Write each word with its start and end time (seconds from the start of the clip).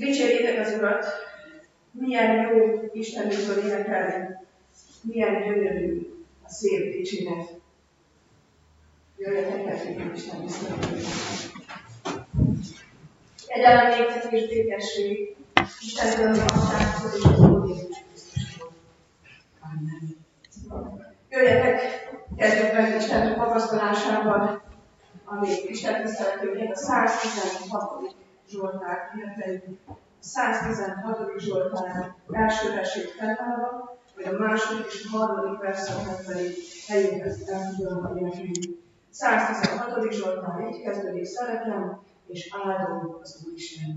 Dicsérjétek 0.00 0.66
az 0.66 0.72
Urat, 0.72 1.06
milyen 1.90 2.48
jó 2.48 2.90
Istenünkről 2.92 3.64
énekelni, 3.64 4.36
milyen 5.02 5.42
gyönyörű 5.42 6.14
a 6.44 6.48
szép 6.48 6.92
dicséret. 6.92 7.60
Jöjjetek 9.18 9.66
el, 9.66 10.12
Isten 10.14 10.40
tiszteletében. 10.40 11.00
Egyáltalán 13.46 13.98
néktek 13.98 14.32
és 14.32 14.48
békesség, 14.48 15.36
Isten 15.80 16.20
öröm 16.20 16.32
atyától 16.32 17.10
és 17.16 17.24
az 17.24 17.40
Úr 17.40 17.68
Jézus 17.68 17.96
Krisztusról. 18.08 18.72
Jöjjetek, 21.28 21.80
kezdjük 22.36 22.72
meg 22.72 22.96
Isten 22.96 23.36
magasztalásával, 23.36 24.62
ami 25.24 25.48
Isten 25.68 26.02
tiszteletünknek 26.02 26.70
a 26.70 26.76
116. 26.76 28.14
Zsoltár. 28.50 28.98
A 29.86 29.92
116. 30.18 31.38
Zsoltár 31.38 32.14
első 32.30 32.70
versét 32.74 33.10
fennállva, 33.10 33.98
vagy 34.14 34.24
a 34.24 34.38
második 34.38 34.86
és 34.92 35.04
a 35.04 35.16
harmadik 35.16 35.60
verszaknak 35.60 36.24
pedig 36.24 36.56
helyüket 36.86 37.48
el 37.48 37.74
tudom 37.76 38.16
énekelni. 38.16 38.78
116. 39.10 40.12
Zsoltár 40.12 40.68
így 40.68 40.82
kezdődik, 40.82 41.24
szeretem, 41.24 42.00
és 42.26 42.56
áldom 42.64 43.18
az 43.22 43.46
Úristen. 43.46 43.96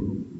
Thank 0.00 0.32
you. 0.32 0.37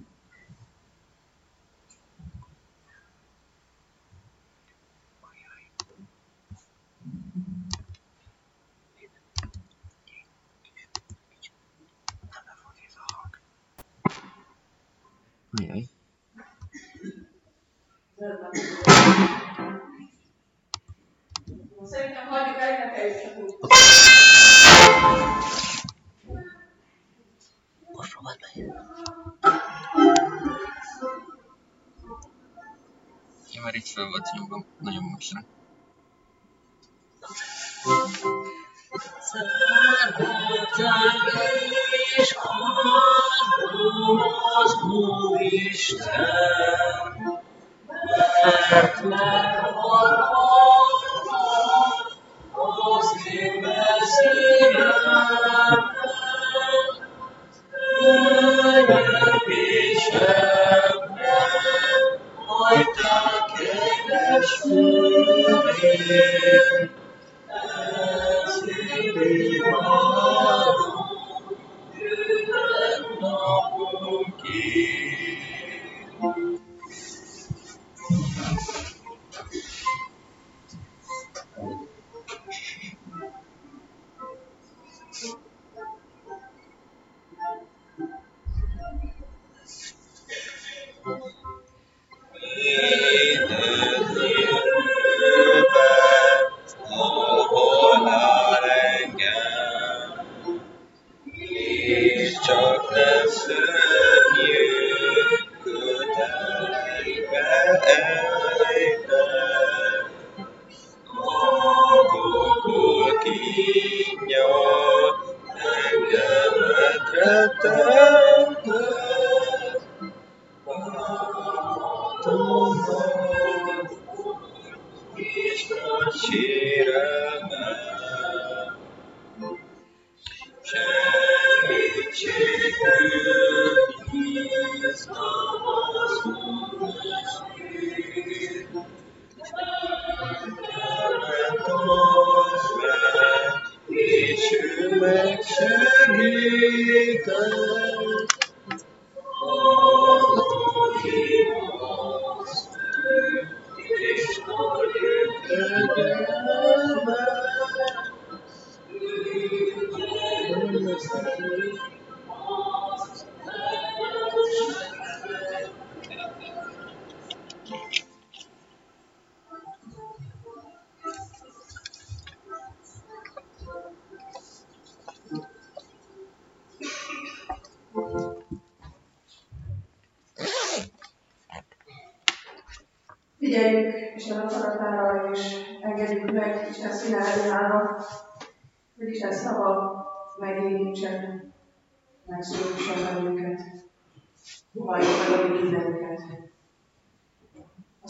Ajaj. 15.59 15.85
Szerintem 21.85 22.27
hagyjuk 22.27 22.59
el. 22.59 22.93
Most 27.93 28.13
próbáld 28.13 28.39
meg. 28.41 28.67
Ja, 33.53 33.63
már 33.63 33.75
itt 33.75 33.87
fel 33.87 34.09
volt 34.09 34.33
nyomva, 34.33 34.65
nagyon 34.79 35.03
magasra. 35.03 35.45
Szeretem 39.21 39.89
és 42.17 42.37
az 44.63 44.73
Úristen, 44.83 46.09
mert 48.45 49.03
meghallgatta 49.03 50.29
az 52.65 53.11
én 53.33 53.61
beszédemet. 53.61 54.77
Jöjjek 58.01 59.47
és 59.47 60.07
ebben, 60.09 60.79
hagyták 62.47 63.45
kedves 63.57 64.51
fülét, 64.61 66.19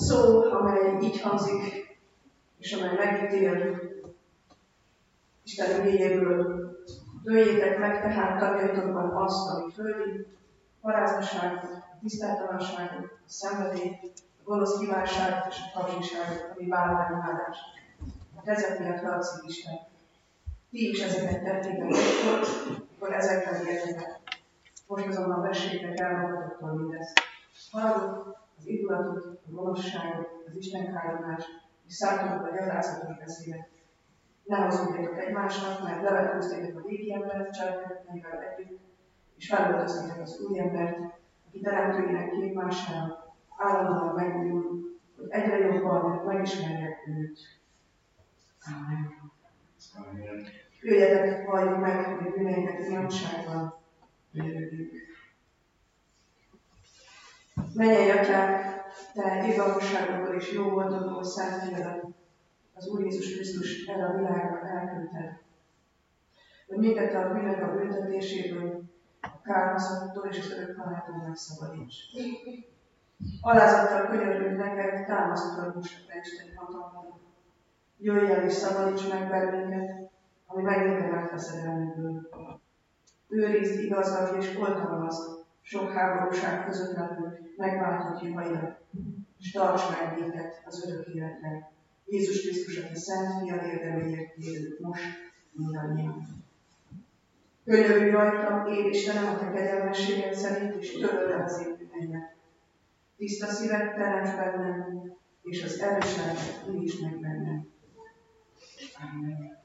szó, 0.09 0.43
amely 0.53 0.99
így 1.03 1.21
hangzik, 1.21 1.63
és 2.59 2.73
amely 2.73 2.95
megítél, 2.97 3.81
Isten 5.45 5.87
igényéből, 5.87 6.77
dőljétek 7.23 7.79
meg 7.79 8.01
tehát 8.03 8.39
tagjaitokban 8.39 9.17
azt, 9.17 9.49
ami 9.49 9.73
földi, 9.73 10.27
paráznaságot, 10.81 11.69
tisztátalanságot, 12.01 13.11
szenvedélyt, 13.27 14.13
gonosz 14.45 14.79
kívánságot 14.79 15.47
és 15.49 15.57
a 15.75 15.79
kapcsiságot, 15.79 16.55
ami 16.57 16.69
bálványimádás. 16.69 17.57
Hát 18.37 18.49
ezek 18.49 18.79
miatt 18.79 19.01
harcolik 19.01 19.51
Isten. 19.51 19.79
Ti 20.71 20.89
is 20.89 21.01
ezeket 21.01 21.43
tettétek 21.43 21.89
akkor, 22.97 23.13
ezekben 23.13 23.67
értetek. 23.67 24.21
Most 24.87 25.07
azonban 25.07 25.41
vessétek 25.41 26.01
el 26.01 26.17
magatoktól 26.17 26.73
mindezt. 26.73 27.21
Hallgatok 27.71 28.48
az 28.59 28.67
indulatot, 28.67 29.25
a 29.25 29.51
gonoszságot, 29.51 30.45
az 30.47 30.57
Isten 30.57 30.93
károlást, 30.93 31.49
és 31.87 31.95
szálltatok 31.95 32.47
a 32.47 32.57
gyalázatos 32.57 33.19
beszédet. 33.19 33.69
Ne 34.45 34.57
hazudjatok 34.57 35.19
egymásnak, 35.19 35.83
mert 35.83 36.03
levetkőztétek 36.03 36.77
a 36.77 36.89
régi 36.89 37.15
embert 37.15 37.55
cselekedeteivel 37.55 38.43
együtt, 38.43 38.81
és 39.37 39.49
felöltöztétek 39.49 40.21
az 40.21 40.41
új 40.41 40.59
embert, 40.59 40.99
aki 41.49 41.61
teremtőjének 41.61 42.31
képmására 42.31 43.35
állandóan 43.57 44.15
megújul, 44.15 44.99
hogy 45.17 45.27
egyre 45.29 45.59
jobban 45.59 46.25
megismerjek 46.27 47.07
őt. 47.07 47.39
Amen. 48.67 49.17
Jöjjetek, 50.81 51.47
valljuk 51.47 51.81
meg, 51.81 52.05
hogy 52.05 52.33
bűneinket 52.33 52.89
imádságban 52.89 53.75
bőrödjük. 54.31 55.08
Menjél, 57.75 58.19
Atyák, 58.19 58.79
Te 59.15 59.47
igazságokból 59.53 60.35
és 60.35 60.53
jó 60.53 60.71
voltokból 60.71 61.25
szent 61.25 61.63
az 62.75 62.87
Úr 62.87 63.01
Jézus 63.01 63.35
Krisztus 63.35 63.87
erre 63.87 64.05
a 64.05 64.17
világra 64.17 64.69
elküldted, 64.69 65.39
hogy 66.67 66.79
minket 66.79 67.15
a 67.15 67.33
bűnök 67.33 67.63
a 67.63 67.73
büntetéséből, 67.73 68.83
a 69.21 69.41
kárhozattól 69.43 70.29
és 70.31 70.39
az 70.39 70.51
örök 70.51 70.77
haláltól 70.77 71.23
megszabadíts. 71.27 71.97
Alázattal 73.41 74.07
könyörgünk 74.07 74.57
neked, 74.57 75.07
támaszkodjunk 75.07 75.77
a 75.77 76.19
Isten 76.23 76.57
hatalmadon. 76.57 77.21
Jöjj 77.99 78.31
el 78.33 78.45
és 78.45 78.53
szabadíts 78.53 79.09
meg 79.09 79.29
bennünket, 79.29 80.11
ami 80.47 80.63
megint 80.63 81.11
megfeszedelméből. 81.11 82.29
Őrizd 83.29 83.81
igazat 83.81 84.37
és 84.37 84.57
oltalmazd, 84.57 85.47
sok 85.69 85.93
háborúság 85.93 86.65
között 86.65 86.97
levő 86.97 87.53
megváltott 87.57 88.23
jövaidat, 88.23 88.81
és 89.39 89.51
tarts 89.51 89.83
meg 89.91 90.19
minket 90.21 90.63
az 90.67 90.85
örök 90.87 91.07
életre. 91.07 91.71
Jézus 92.07 92.41
Krisztus, 92.41 92.77
aki 92.79 92.99
szent 92.99 93.43
fia 93.43 93.67
érdeméért 93.67 94.35
kérünk 94.35 94.79
most 94.81 95.03
mindannyian. 95.53 96.27
Könyörülj 97.65 98.11
rajtam, 98.11 98.67
én 98.67 98.91
Istenem, 98.91 99.35
a 99.35 99.39
te 99.39 99.53
kegyelmességed 99.53 100.35
szerint, 100.35 100.83
és 100.83 100.93
töröld 100.93 101.31
el 101.31 101.45
az 101.45 101.61
én 101.61 101.77
bűneimet. 101.77 102.35
Tiszta 103.17 103.47
szívet 103.47 103.95
teremts 103.95 104.37
bennem, 104.37 105.13
és 105.43 105.63
az 105.63 105.81
erős 105.81 106.17
lelket 106.17 106.69
újítsd 106.69 107.03
meg 107.03 107.21
bennem. 107.21 107.69
Amen. 109.01 109.59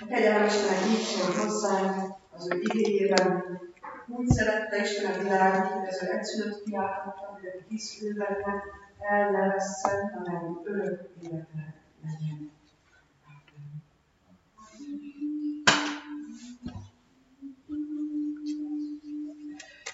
A 0.00 0.06
kegyelem 0.06 0.46
Istenek 0.46 0.86
így 0.90 1.02
szól 1.02 1.44
hozzánk 1.44 2.14
az 2.30 2.50
ő 2.50 2.60
igényében. 2.60 3.60
Úgy 4.06 4.28
szerette 4.28 4.80
Isten 4.80 5.12
a 5.12 5.22
világot, 5.22 5.66
hogy 5.66 5.88
az 5.88 6.06
egyszülött 6.06 6.62
fiát 6.64 7.02
hogy 7.04 7.64
hisz 7.68 8.02
benne, 8.02 8.62
el 8.98 9.30
ne 9.30 9.48
vesszen, 9.48 10.10
hanem 10.14 10.60
örök 10.64 11.08
életre 11.20 11.74
legyen. 12.04 12.50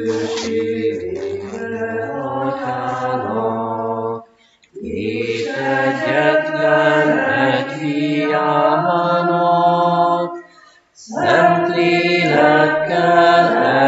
ca 12.93 13.82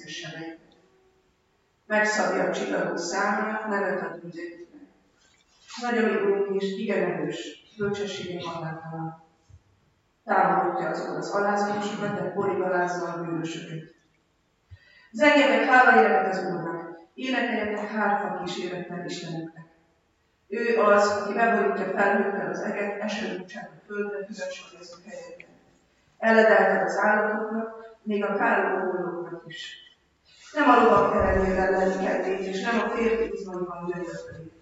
és 0.00 0.16
sebeiket. 0.16 0.58
Megszabja 1.86 2.44
a 2.44 2.52
csillagok 2.52 2.98
számát, 2.98 3.68
nevet 3.68 4.02
ad 4.02 4.20
bűneinknek. 4.20 4.80
Nagy 5.80 5.98
a 5.98 6.06
mi 6.06 6.16
úrunk 6.16 6.62
is, 6.62 6.72
igen 6.72 7.10
erős, 7.10 7.64
bölcsessége 7.76 8.48
hatátalan. 8.48 9.24
Támogatja 10.24 10.88
azokat 10.88 11.16
az 11.16 11.30
alázatosokat, 11.30 12.14
de 12.14 12.32
borigalázza 12.34 13.12
a 13.12 13.20
bűnösöket. 13.22 13.94
Zengjetek 15.12 15.64
hálaéletet 15.64 16.32
az 16.32 16.44
Úrnak, 16.44 16.98
énekeljetek 17.14 17.88
hárfa 17.88 18.42
kísérettel 18.42 19.04
Istenünknek. 19.04 19.64
Ő 20.48 20.78
az, 20.78 21.08
aki 21.08 21.32
beborítja 21.32 21.84
felhőkkel 21.84 22.50
az 22.50 22.60
eget, 22.60 23.00
eső 23.00 23.38
bocsát 23.38 23.70
a 23.70 23.84
földre, 23.86 24.16
füvet 24.24 24.52
sorozó 24.52 24.94
helyeken. 25.06 25.48
Eledelted 26.18 26.82
az 26.82 26.98
állatoknak, 26.98 27.96
még 28.02 28.24
a 28.24 28.34
károló 28.34 28.90
hollóknak 29.32 29.52
is. 29.52 29.76
Nem 30.52 30.68
a 30.68 30.82
lovak 30.82 31.12
teremővel 31.12 31.70
lenni 31.70 32.06
kedvét, 32.06 32.46
és 32.46 32.62
nem 32.62 32.78
a 32.80 32.88
férfi 32.88 33.30
izmaiban 33.32 33.86
gyönyörködik. 33.86 34.52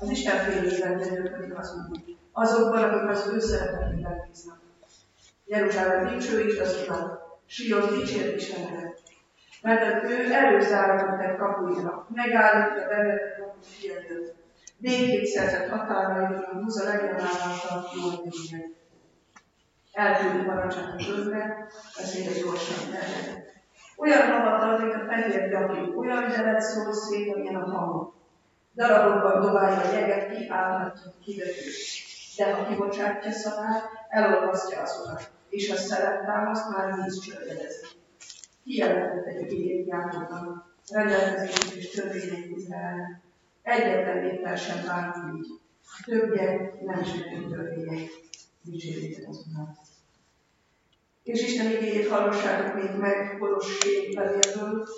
Az 0.00 0.10
Isten 0.10 0.36
fényében 0.38 0.96
gyönyörködik 0.96 1.58
az 1.58 1.74
Úr, 1.74 1.98
azokban, 2.32 2.82
akik 2.82 3.08
az 3.08 3.30
ő 3.32 3.40
szeretetében 3.40 4.24
bíznak. 4.26 4.60
Jeruzsálem 5.44 6.16
dicsőítsd 6.16 6.60
az 6.60 6.84
Urat, 6.84 7.20
Sion 7.46 7.98
dicsért 7.98 8.36
Istenedet. 8.36 9.02
Mert 9.62 10.04
ő 10.04 10.32
előzáratot 10.32 11.18
tett 11.18 11.36
kapuira, 11.38 12.06
megállítja 12.14 12.88
bevetett 12.88 13.38
napot 13.38 13.66
fiadat. 13.66 14.34
Békét 14.76 15.26
szerzett 15.26 15.68
határaidon, 15.68 16.62
húz 16.62 16.80
a 16.80 16.84
legjobbállal 16.84 17.90
jó 17.94 18.10
tényleg. 18.10 18.72
Elküldi 19.92 20.44
parancsát 20.44 20.94
a 20.98 21.02
földre, 21.02 21.66
beszél 21.96 22.28
a 22.28 22.40
gyorsan 22.40 22.90
terjed. 22.92 23.57
Olyan 24.00 24.30
havat 24.30 24.62
ad, 24.62 24.80
mint 24.80 24.94
a 24.94 25.06
fehér 25.06 25.50
gyakli, 25.50 25.92
olyan 25.96 26.30
jelet 26.30 26.60
szól 26.60 26.92
szét, 26.92 27.34
amilyen 27.34 27.54
a 27.54 27.70
hang. 27.70 28.12
Darabokban 28.74 29.40
dobálja 29.40 29.80
a 29.80 29.92
jeget, 29.92 30.36
ki 30.36 30.48
állhatja, 30.48 31.12
kivető. 31.24 31.64
De 32.36 32.54
ha 32.54 32.66
kibocsátja 32.66 33.30
szavát, 33.30 33.84
elolvasztja 34.08 34.80
az 34.82 35.02
urat, 35.04 35.30
és 35.48 35.70
a 35.70 35.76
szeret 35.76 36.24
támaszt 36.24 36.70
már 36.70 36.94
víz 36.94 37.20
csörgedezik. 37.20 37.88
Kijelentett 38.64 39.26
egy 39.26 39.52
igény 39.52 39.86
Jákobban, 39.86 40.74
rendelkezését 40.90 41.74
és 41.74 41.90
törvényeit 41.90 42.56
Izraelnek. 42.56 43.20
Egyetlen 43.62 44.24
étel 44.24 44.56
sem 44.56 44.86
bánt 44.86 45.16
így. 45.36 45.46
A 45.82 46.02
többje 46.04 46.72
nem 46.84 47.04
sérti 47.04 47.46
törvényeit. 47.50 48.10
Dicsérjétek 48.62 49.28
az 49.28 49.46
Urat. 49.52 49.87
És 51.28 51.42
Isten 51.42 51.70
igényét 51.70 52.08
hallgassátok 52.08 52.74
még 52.74 53.00
meg 53.00 53.38
Kolossé 53.38 54.12
levélből, 54.14 54.88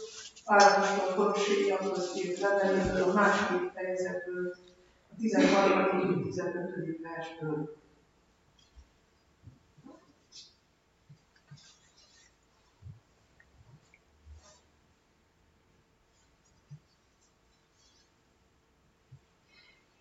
Pálapostól 0.45 1.15
Kolosséiakhoz 1.15 2.21
írt 2.25 2.41
leveléből, 2.41 3.03
a 3.03 3.13
második 3.13 3.71
fejezetből, 3.75 4.55
a 5.11 5.17
13. 5.19 6.23
15. 6.23 6.55
versből. 7.03 7.79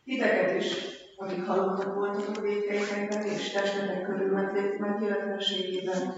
Titeket 0.06 0.62
is, 0.62 0.99
akik 1.22 1.46
halottak 1.46 1.96
voltatok 1.96 2.42
védkeitekben 2.42 3.22
és 3.22 3.52
testetek 3.52 4.02
körül 4.02 4.32
megéletlenségében, 4.80 6.14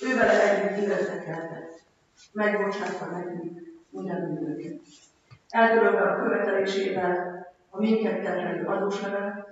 ő 0.00 0.16
vele 0.16 0.50
együtt 0.50 0.84
életre 0.84 1.18
keltett, 1.18 1.80
megbocsátva 2.32 3.06
nekünk 3.06 3.60
minden 3.90 4.34
bűnöket. 4.34 4.80
Eltörölve 5.48 6.00
a 6.00 6.22
követelésével 6.22 7.46
a 7.70 7.80
minket 7.80 8.22
terhelő 8.22 8.66
adóslevet, 8.66 9.46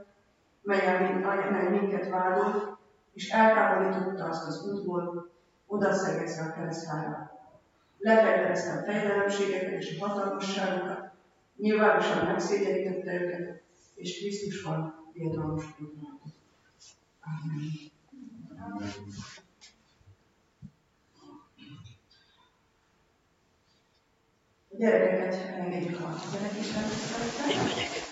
mely 0.63 1.69
minket 1.71 2.09
vádolt, 2.09 2.77
és 3.15 3.31
eltávolította 3.31 4.25
azt 4.25 4.47
az 4.47 4.69
útból, 4.69 5.31
oda 5.67 5.93
szegezve 5.93 6.45
a 6.45 6.53
keresztára. 6.53 7.31
Lefegyverezte 7.99 8.73
a 8.73 8.83
fejlelemségeket 8.83 9.83
és 9.83 10.01
a 10.01 10.07
hatalmasságokat, 10.07 11.11
nyilvánosan 11.57 12.27
megszégyenítette 12.27 13.13
őket, 13.13 13.63
és 13.95 14.19
Krisztus 14.19 14.63
van 14.63 15.11
diadalmaskodnak. 15.13 16.21
A 24.71 24.77
gyerekeket 24.77 25.35
engedjük 25.35 26.01
a 26.01 26.15
gyerekekkel. 26.33 26.83
Én 27.51 27.59
megyek. 27.63 28.11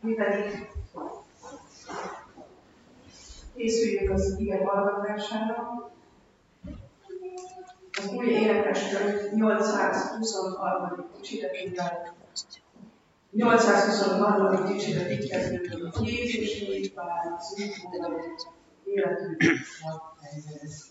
Mi 0.00 0.14
pedig 0.14 0.68
készüljünk 3.54 4.10
az 4.10 4.38
ige 4.38 4.64
hallgatására. 4.64 5.92
Az 8.00 8.12
új 8.12 8.26
énekeskönyv 8.26 9.32
823. 9.32 11.06
dicséretével 11.16 12.16
823. 13.30 14.66
dicséret 14.66 15.10
így 15.10 15.30
kezdődik. 15.30 15.72
Jézus 16.02 16.60
népvár, 16.60 17.32
az 17.38 17.64
útból, 17.84 18.20
életünk 18.84 19.42
helyzetez. 20.20 20.90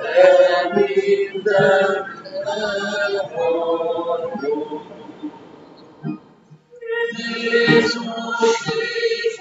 Jesus 7.17 8.57
Cristo. 8.65 9.36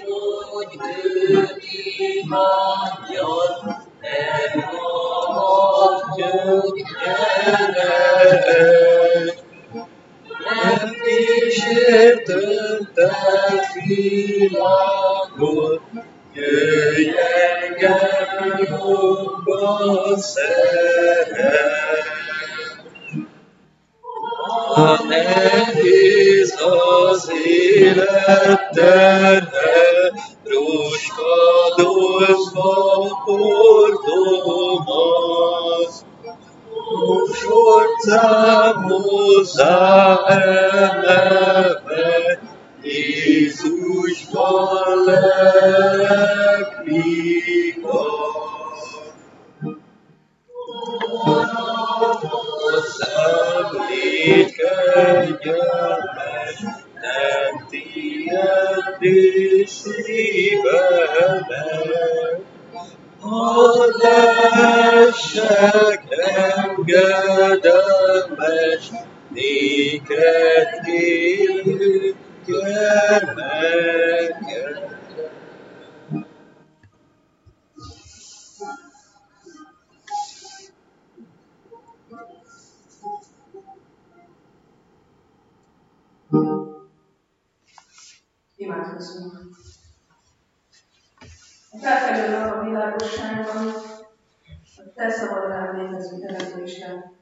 Hogy 0.51 0.73
ő 1.05 1.11
imádjon, 1.97 3.53
elhallgatjon, 4.01 6.73
gyere! 7.03 8.77
nem 10.47 10.79
kísértette 11.03 13.09
világot, 13.87 15.81
jöjj 16.33 17.11
engem 17.67 18.59
jobban 18.69 20.17
szeret. 20.17 21.35
Ha 24.47 25.03
nehéz 25.07 26.55
az 26.61 27.31
élet 27.45 28.69
terhe, 28.71 30.13
roskadozva 30.43 31.93
hordom 33.25 34.85
azt, 34.87 36.05
forza 37.47 38.73
moza 38.87 40.25
emelve, 40.27 41.29
Jézusban 42.83 44.23
lelek 45.05 46.83
mikor. 46.85 48.25
Az 51.25 52.26
It 54.19 54.55
can 55.43 55.76
Imádkozzunk. 88.67 89.33
A 91.71 91.77
felfelé 91.77 92.33
a 92.33 92.63
világosságban, 92.63 93.67
a 94.77 94.93
te 94.95 95.09
szabad 95.09 95.51
emlékező 95.51 96.19
teremtő 96.19 96.63
Isten, 96.63 97.13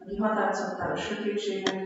aki 0.00 0.16
határt 0.16 0.54
szabtál 0.54 0.92
a 0.92 0.96
sötétségnek, 0.96 1.84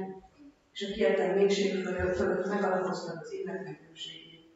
és 0.73 0.88
a 0.91 0.93
kietlen 0.93 1.35
mégség 1.35 1.85
fölött 1.85 2.49
megalapoztad 2.49 3.19
az 3.21 3.33
életnek 3.33 3.81
hőségét. 3.88 4.50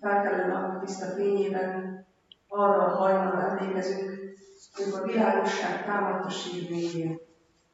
A 0.00 0.06
felkelő 0.06 0.46
nap 0.46 0.84
tiszta 0.84 1.06
fényében 1.06 2.06
arra 2.48 2.86
a 2.86 2.96
hajnalra 2.96 3.48
emlékezünk, 3.48 4.34
hogy 4.74 4.92
a 4.92 5.06
világosság 5.06 5.84
támadt 5.84 6.24
a 6.24 6.30
sír 6.30 6.68
végén. 6.68 7.18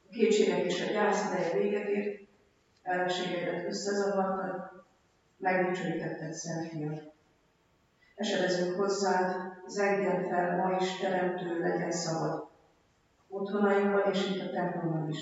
A 0.08 0.12
kétségek 0.12 0.64
és 0.64 0.88
a 0.88 0.92
gyász 0.92 1.32
ideje 1.32 1.52
véget 1.58 1.88
ért, 1.88 2.20
ellenségedet 2.82 3.66
összezavartad, 3.68 4.77
megdicsőítetted 5.38 6.32
szent 6.32 6.68
fiat. 6.68 7.12
Esedezünk 8.14 8.76
hozzád, 8.76 9.52
zengjen 9.66 10.28
fel 10.28 10.56
ma 10.56 10.76
is 10.80 10.96
teremtő 10.96 11.58
legyen 11.60 11.90
szabad. 11.90 12.48
Otthonainkban 13.28 14.12
és 14.12 14.28
itt 14.28 14.40
a 14.40 14.50
templomban 14.50 15.08
is. 15.08 15.18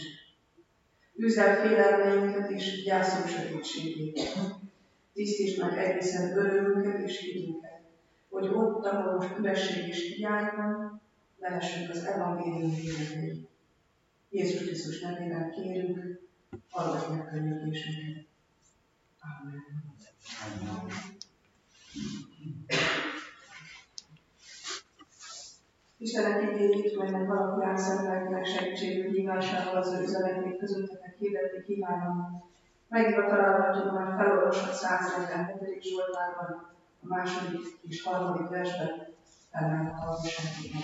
Űzd 1.23 1.38
el 1.38 1.56
félelmeinket 1.56 2.50
és 2.50 2.82
gyászunk 2.82 3.26
sötétségét. 3.28 4.20
Tisztítsd 5.12 5.61
meg 5.61 5.78
egészen 5.78 6.38
örömünket 6.38 7.02
és 7.02 7.18
hívünket, 7.18 7.80
hogy 8.28 8.49
ott, 8.49 8.87
ahol 8.87 9.14
most 9.14 9.38
üresség 9.38 9.88
és 9.88 10.14
hiány 10.14 10.50
van, 10.56 11.00
lehessünk 11.38 11.90
az 11.90 12.04
evangélium 12.04 12.70
életei. 12.70 13.49
Jézus 14.30 14.64
Krisztus 14.64 15.00
nevében 15.00 15.50
kérünk, 15.50 16.20
hallgass 16.70 17.08
meg 17.08 17.28
könyörgésünket. 17.28 18.25
Amen. 19.20 19.86
Amen. 20.45 21.14
Istenek 25.99 26.42
igényét, 26.42 26.99
melynek 26.99 27.30
alapján 27.30 27.76
szenteleknek 27.76 28.47
segítségül 28.47 29.12
hívásával 29.12 29.76
az 29.76 29.92
ő 29.92 30.02
üzenetét 30.02 30.59
közöttetek 30.59 31.16
hirdetni 31.18 31.62
kívánom. 31.62 32.45
Megírva 32.88 33.26
találhatjuk 33.28 33.92
már 33.92 34.14
felolvasott 34.16 34.73
147. 34.73 35.83
Zsoltárban, 35.83 36.75
a 37.02 37.06
második 37.06 37.78
és 37.83 38.02
harmadik 38.02 38.49
versben, 38.49 39.06
felemelve 39.50 39.90
hallgassátok 39.90 40.73
meg. 40.73 40.83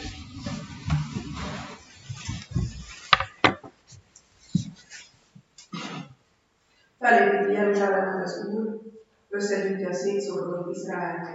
Felépíti 6.99 7.53
Jeruzsálemet 7.53 8.25
az 8.25 8.49
Úr, 8.49 8.92
összegyűjti 9.33 9.85
a 9.85 9.93
szétszórodott 9.93 10.75
Izraelt. 10.75 11.29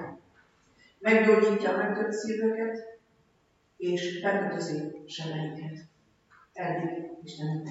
Meggyógyítja 1.00 1.74
a 1.74 1.78
megtört 1.78 2.14
szíveket, 2.14 3.00
és 3.78 4.22
bekötözi 4.22 5.04
sebeiket. 5.08 5.78
Eddig 6.54 7.10
Istennek 7.24 7.64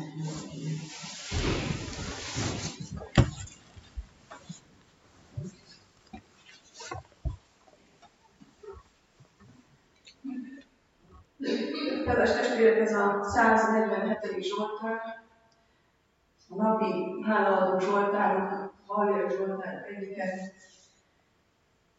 Kedves 12.04 12.32
testvérek, 12.32 12.78
ez 12.78 12.94
a 12.94 13.22
147. 13.22 14.44
Zsoltár, 14.44 15.00
a 16.48 16.54
napi 16.54 17.22
hálaadó 17.26 17.78
Zsoltárok, 17.78 18.65
Hallél 18.86 19.28
Zsoltár 19.28 19.86
egyiket. 19.88 20.40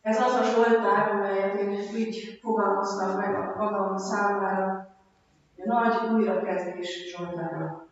Ez 0.01 0.21
az 0.21 0.33
a 0.33 0.43
Zsoltár, 0.43 1.11
amelyet 1.11 1.59
én 1.59 1.71
így 1.95 2.39
fogalmaztam 2.41 3.17
meg 3.17 3.35
a 3.35 3.55
magam 3.57 3.97
számára, 3.97 4.95
a 5.57 5.65
nagy 5.65 6.13
újrakezdés 6.13 7.15
Zsoltára. 7.15 7.87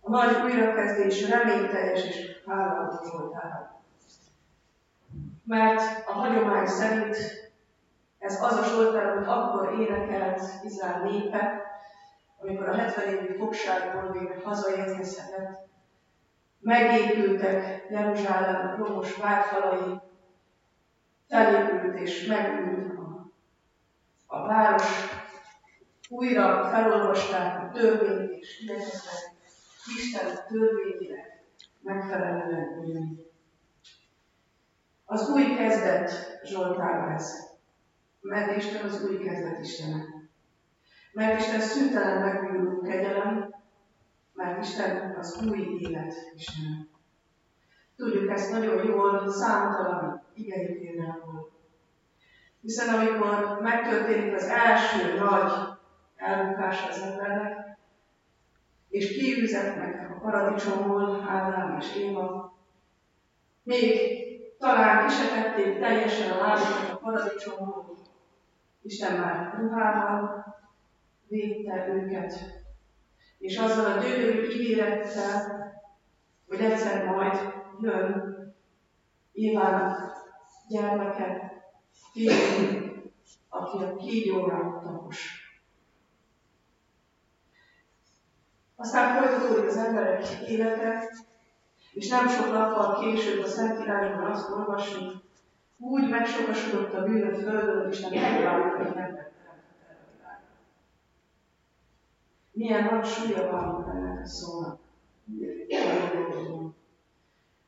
A 0.00 0.10
nagy 0.10 0.42
újrakezdés 0.44 1.28
reményteljes 1.28 2.04
és 2.04 2.42
hálaadó 2.46 2.98
Zsoltára. 3.10 3.82
Mert 5.44 6.08
a 6.08 6.12
hagyomány 6.12 6.66
szerint 6.66 7.16
ez 8.18 8.42
az 8.42 8.52
a 8.52 8.62
Zsoltár, 8.62 9.06
amit 9.06 9.26
akkor 9.26 9.80
énekelt 9.80 10.40
Izrael 10.62 11.02
népe, 11.02 11.62
amikor 12.40 12.68
a 12.68 12.74
70 12.74 13.14
évi 13.14 13.36
fogságból 13.36 14.12
végre 14.12 14.40
hazaérkezhetett. 14.44 15.67
Megépültek 16.60 17.86
Jeruzsálem 17.90 18.76
romos 18.76 19.16
várfalai, 19.16 20.00
felépült 21.28 21.98
és 21.98 22.26
megült 22.26 22.98
a, 22.98 23.32
a 24.26 24.46
város, 24.46 25.08
újra 26.08 26.68
felolvasták 26.70 27.62
a 27.62 27.70
törvényt 27.70 28.30
és 28.30 28.60
igyekeztek 28.60 29.32
Isten 29.96 30.38
törvényének 30.48 31.42
megfelelően 31.80 32.84
élni. 32.84 33.26
Az 35.04 35.30
új 35.30 35.54
kezdet 35.54 36.40
Zsoltár 36.44 37.12
ez 37.12 37.48
mert 38.20 38.56
Isten 38.56 38.84
az 38.84 39.04
új 39.04 39.18
kezdet 39.18 39.58
Istene. 39.60 40.04
Mert 41.12 41.40
Isten 41.40 41.60
szüntelen 41.60 42.22
megújuló 42.22 42.80
kegyelem, 42.80 43.54
mert 44.38 44.64
Isten 44.64 45.16
az 45.18 45.44
új 45.48 45.78
élet 45.80 46.14
Istene. 46.34 46.86
Tudjuk 47.96 48.30
ezt 48.30 48.50
nagyon 48.50 48.84
jól 48.84 49.30
számtalan 49.30 50.22
igénykérdőből. 50.34 51.50
Hiszen 52.60 52.94
amikor 52.94 53.58
megtörténik 53.60 54.34
az 54.34 54.44
első 54.44 55.18
nagy 55.18 55.52
elbukás 56.16 56.88
az 56.88 57.00
embernek, 57.00 57.76
és 58.88 59.16
kiűzetnek 59.16 60.10
a 60.10 60.18
paradicsomból 60.20 61.24
Ádám 61.28 61.78
és 61.80 61.96
Éva, 61.96 62.56
még 63.62 63.98
talán 64.58 65.06
kisetették 65.06 65.78
teljesen 65.78 66.30
a 66.30 66.40
lábukat 66.40 66.90
a 66.90 66.96
paradicsomból, 66.96 67.96
Isten 68.82 69.20
már 69.20 69.54
ruhával 69.58 70.44
védte 71.28 71.86
őket, 71.88 72.57
és 73.38 73.56
azzal 73.56 73.92
a 73.92 74.02
gyönyörű 74.02 74.48
ígérettel, 74.48 75.72
hogy 76.48 76.60
egyszer 76.60 77.04
majd 77.04 77.52
jön 77.80 78.36
Évának 79.32 80.12
gyermeke, 80.68 81.52
fiú, 82.12 82.32
aki 83.48 83.82
a 83.84 83.96
kígyóra 83.96 84.80
tapos. 84.82 85.46
Aztán 88.76 89.16
folytatódik 89.16 89.66
az 89.66 89.76
emberek 89.76 90.48
élete, 90.48 91.08
és 91.92 92.08
nem 92.08 92.28
sok 92.28 92.52
nappal 92.52 93.00
később 93.00 93.42
a 93.42 93.46
Szentírásban 93.46 94.30
azt 94.30 94.50
olvasni, 94.50 95.20
úgy 95.78 96.08
megsokasodott 96.08 96.94
a 96.94 97.02
bűn 97.02 97.34
földön, 97.34 97.84
hogy 97.84 97.98
nem 98.00 98.24
erre 98.24 98.50
a 98.50 98.78
világra. 98.78 99.26
Milyen 102.58 102.84
nagy 102.84 103.06
súlya 103.06 103.50
van 103.50 103.90
ennek 103.96 104.22
a 104.22 104.26
szónak. 104.26 104.80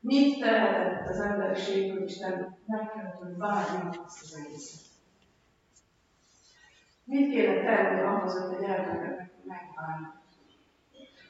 Mit 0.01 0.39
tehetett 0.41 1.09
az 1.09 1.21
emberiség, 1.21 1.93
hogy 1.93 2.03
Isten 2.03 2.57
meg 2.67 2.91
kellett, 2.91 3.19
hogy 3.19 3.37
várja 3.37 3.89
azt 4.05 4.23
az 4.23 4.37
egészet? 4.37 4.81
Mit 7.05 7.31
kéne 7.31 7.63
tenni 7.63 8.01
ahhoz, 8.01 8.39
hogy 8.39 8.57
a 8.57 8.61
gyermekek 8.61 9.31
megválnak, 9.45 10.23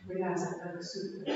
hogy 0.07 0.17
nemzetben 0.17 0.77
a 0.77 0.83
szülők? 0.83 1.29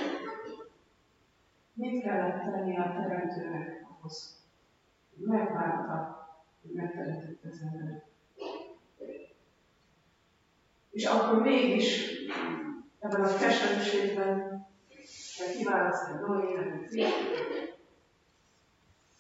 Mit 1.73 2.03
kellett 2.03 2.53
tenni 2.53 2.79
a 2.79 2.93
teremtőnek 2.93 3.87
ahhoz, 3.99 4.45
megvárta, 5.17 6.29
hogy 6.63 6.73
megteremtette 6.73 7.49
az 7.49 7.61
embert. 7.73 8.14
És 10.95 11.05
akkor 11.05 11.43
mégis 11.43 12.11
ebben 13.01 13.25
a 13.25 13.37
keserűségben 13.37 14.67
kiválasztja 15.59 16.15
a 16.15 16.27
Noének 16.27 16.91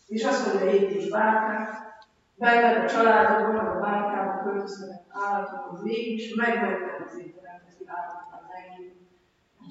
és 0.06 0.24
azt 0.24 0.46
mondja, 0.46 0.70
építs 0.70 1.10
bárkát, 1.10 1.94
benned 2.34 2.84
a 2.84 2.88
családodban, 2.88 3.66
a 3.66 3.80
bárkába 3.80 4.42
költöztetett 4.42 5.04
állatokon, 5.10 5.80
mégis 5.82 6.34
megmentem 6.34 7.06
az 7.06 7.18
étteremteti 7.18 7.84
állatokon 7.86 8.40
megint. 8.52 8.92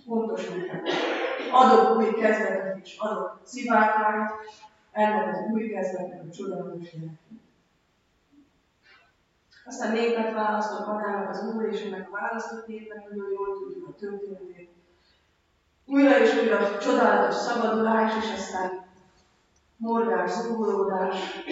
Fontos 0.05 0.49
neked. 0.49 0.87
Adok 1.51 1.97
új 1.97 2.13
kezdetet 2.13 2.79
és 2.83 2.97
adok 2.97 3.39
szivárkányt, 3.43 4.31
ennek 4.91 5.27
az 5.27 5.37
új 5.51 5.69
kezdetnek 5.69 6.21
a 6.29 6.33
csodálatos 6.33 6.93
életnek. 6.93 7.42
Aztán 9.65 9.91
népet 9.91 10.33
választott 10.33 10.87
magának 10.87 11.29
az 11.29 11.43
Úr, 11.43 11.63
és 11.63 11.81
ennek 11.81 12.07
a 12.07 12.11
választott 12.11 12.67
népnek 12.67 13.09
nagyon 13.09 13.31
jól 13.31 13.57
tudjuk 13.57 13.87
a 13.87 13.95
történetét. 13.99 14.69
Újra 15.85 16.19
és 16.19 16.41
újra 16.41 16.77
csodálatos 16.77 17.35
szabadulás, 17.35 18.23
és 18.23 18.31
aztán 18.31 18.85
mordás, 19.77 20.31
zúgolódás, 20.31 21.43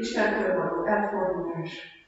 Istentől 0.00 0.56
való 0.56 0.84
elfordulás. 0.84 1.98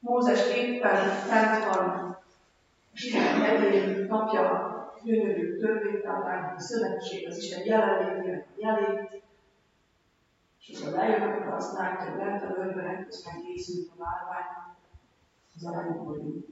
Mózes 0.00 0.56
éppen 0.56 1.08
fent 1.08 1.64
van, 1.64 2.18
és 2.92 3.04
Isten 3.04 3.42
egyén 3.42 4.08
kapja 4.08 4.72
gyönyörű 5.02 5.58
törvénytáblák, 5.58 6.56
a 6.56 6.60
szövetség, 6.60 7.28
az 7.28 7.38
Isten 7.38 7.64
jelenlétének 7.64 8.46
jelét, 8.56 9.22
és 10.66 10.80
akkor 10.80 10.92
lejönnek, 10.92 11.54
azt 11.54 11.78
látja, 11.78 12.10
hogy 12.10 12.20
lent 12.20 12.42
a 12.42 12.54
völgyben 12.54 12.86
ekközben 12.86 13.42
készült 13.42 13.90
a 13.96 14.02
márvány, 14.02 14.46
az 15.56 15.64
aranykorú. 15.64 16.44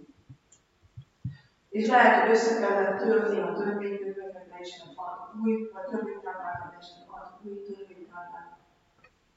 És 1.68 1.88
lehet, 1.88 2.20
hogy 2.20 2.30
össze 2.30 2.60
kellett 2.60 2.98
törni 2.98 3.40
a 3.40 3.52
törvénykönyveket, 3.52 4.50
ne 4.50 4.60
Isten 4.60 4.88
ad 4.94 5.40
új, 5.42 5.70
a 5.72 5.90
törvénytáblákat, 5.90 6.70
ne 6.70 6.78
Isten 6.80 7.08
ad 7.08 7.38
új 7.42 7.62
törvénytáblát. 7.62 8.56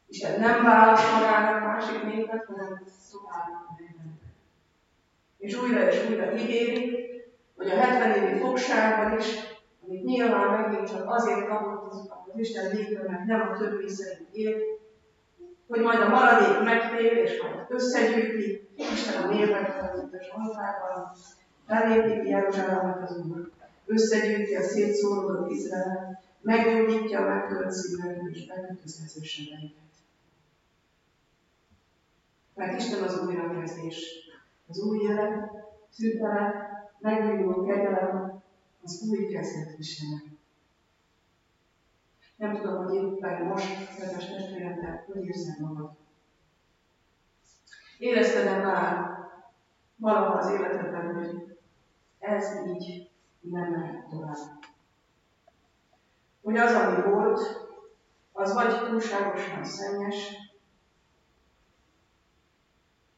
Isten 0.07 0.39
nem 0.39 0.63
választ 0.63 1.13
magának 1.13 1.61
másik 1.61 2.03
népet, 2.03 2.45
hanem 2.45 2.67
mennek. 2.67 4.19
És 5.37 5.55
újra 5.55 5.87
és 5.89 6.09
újra 6.09 6.33
ígéri, 6.33 7.05
hogy 7.55 7.69
a 7.69 7.75
70 7.75 8.23
évi 8.23 8.39
fogságban 8.39 9.17
is, 9.17 9.25
amit 9.85 10.03
nyilván 10.03 10.61
megint 10.61 10.89
csak 10.89 11.09
azért 11.09 11.47
kapott 11.47 11.91
az 11.91 12.07
Isten 12.37 12.75
mert 13.07 13.25
nem 13.25 13.41
a 13.41 13.57
szerint 13.87 14.27
él, 14.31 14.55
hogy 15.67 15.81
majd 15.81 16.01
a 16.01 16.09
maradék 16.09 16.63
megtér, 16.63 17.17
és 17.17 17.41
majd 17.41 17.65
összegyűjti 17.69 18.69
Isten 18.75 19.23
a 19.23 19.27
népeket, 19.27 19.95
mint 19.95 20.13
a 20.13 20.23
Zsoltárban, 20.23 21.11
felépíti 21.67 22.29
Jeruzsálemet 22.29 23.09
az 23.09 23.17
Úr, 23.17 23.51
összegyűjti 23.85 24.55
a 24.55 24.61
szétszórodott 24.61 25.51
Izrael, 25.51 26.23
meggyógyítja 26.41 27.19
a 27.19 27.27
megtölt 27.27 27.71
szívekből 27.71 28.29
és 28.29 28.47
bekötözhető 28.47 29.21
sebeiket. 29.21 29.93
Mert 32.55 32.79
Isten 32.79 33.03
az 33.03 33.25
újrakezdés, 33.25 34.05
az 34.67 34.79
új 34.79 34.97
élet, 35.03 35.51
szűntele, 35.89 36.69
megújuló 36.99 37.65
kegyelem 37.65 38.43
az 38.83 39.07
új 39.09 39.27
kezdet 39.27 39.79
Istenek. 39.79 40.34
Nem 42.35 42.55
tudom, 42.55 42.85
hogy 42.85 42.95
éppen 42.95 43.41
most, 43.41 43.95
kedves 43.97 44.25
testvérem, 44.25 44.79
te 44.79 45.05
hogy 45.07 45.25
érzed 45.25 45.59
magad. 45.59 45.91
Érezted-e 47.97 48.57
már 48.57 49.09
valaha 49.95 50.37
az 50.37 50.49
életedben, 50.49 51.13
hogy 51.15 51.57
ez 52.19 52.55
így 52.67 53.09
nem 53.39 53.69
mehet 53.69 54.07
tovább? 54.09 54.35
Hogy 56.41 56.57
az, 56.57 56.73
ami 56.73 57.01
volt, 57.01 57.39
az 58.31 58.53
vagy 58.53 58.83
túlságosan 58.83 59.63
szennyes, 59.63 60.35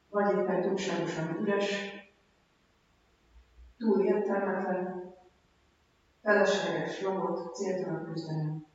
vagy 0.10 0.38
éppen 0.38 0.62
túlságosan 0.62 1.40
üres, 1.40 1.92
túl 3.78 4.06
értelmetlen, 4.06 5.14
felesleges, 6.22 7.02
robot, 7.02 7.56
céltalan 7.56 8.06
küzdelem. 8.06 8.67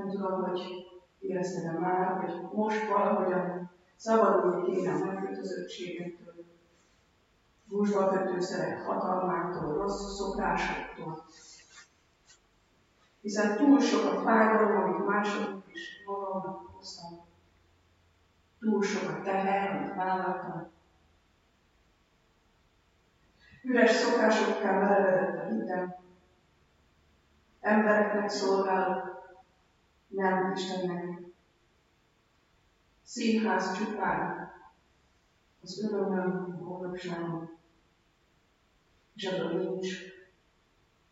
Nem 0.00 0.08
tudom, 0.08 0.42
hogy 0.42 0.60
érezted-e 1.18 1.78
már, 1.78 2.20
hogy 2.20 2.48
most 2.52 2.88
valahogyan 2.88 3.70
szabadulni 3.96 4.72
kéne 4.72 4.92
a 4.92 5.04
megkötözöttségektől, 5.04 6.34
búzsba 7.64 8.08
kötőszerek 8.08 8.82
hatalmától, 8.82 9.74
rossz 9.74 10.16
szokásoktól. 10.16 11.24
Hiszen 13.20 13.56
túl 13.56 13.80
sok 13.80 14.12
a 14.12 14.22
fájdalom, 14.22 14.82
amit 14.82 15.06
mások 15.06 15.62
is 15.72 16.02
magamnak 16.06 16.70
hoztam. 16.76 17.24
Túl 18.60 18.82
sok 18.82 19.10
a 19.10 19.22
teher, 19.22 19.76
amit 19.76 19.94
vállaltam. 19.94 20.70
Üres 23.62 23.90
szokásokká 23.90 24.78
merevedett 24.78 25.44
a 25.44 25.48
hitem. 25.48 25.94
Embereknek 27.60 28.28
szolgálok, 28.28 29.19
nem 30.10 30.52
Istennek. 30.52 31.20
Színház 33.02 33.78
csupán, 33.78 34.52
az 35.62 35.82
örömöm, 35.82 36.58
boldogságom, 36.58 37.58
és 39.14 39.26
abban 39.26 39.56
nincs 39.56 39.94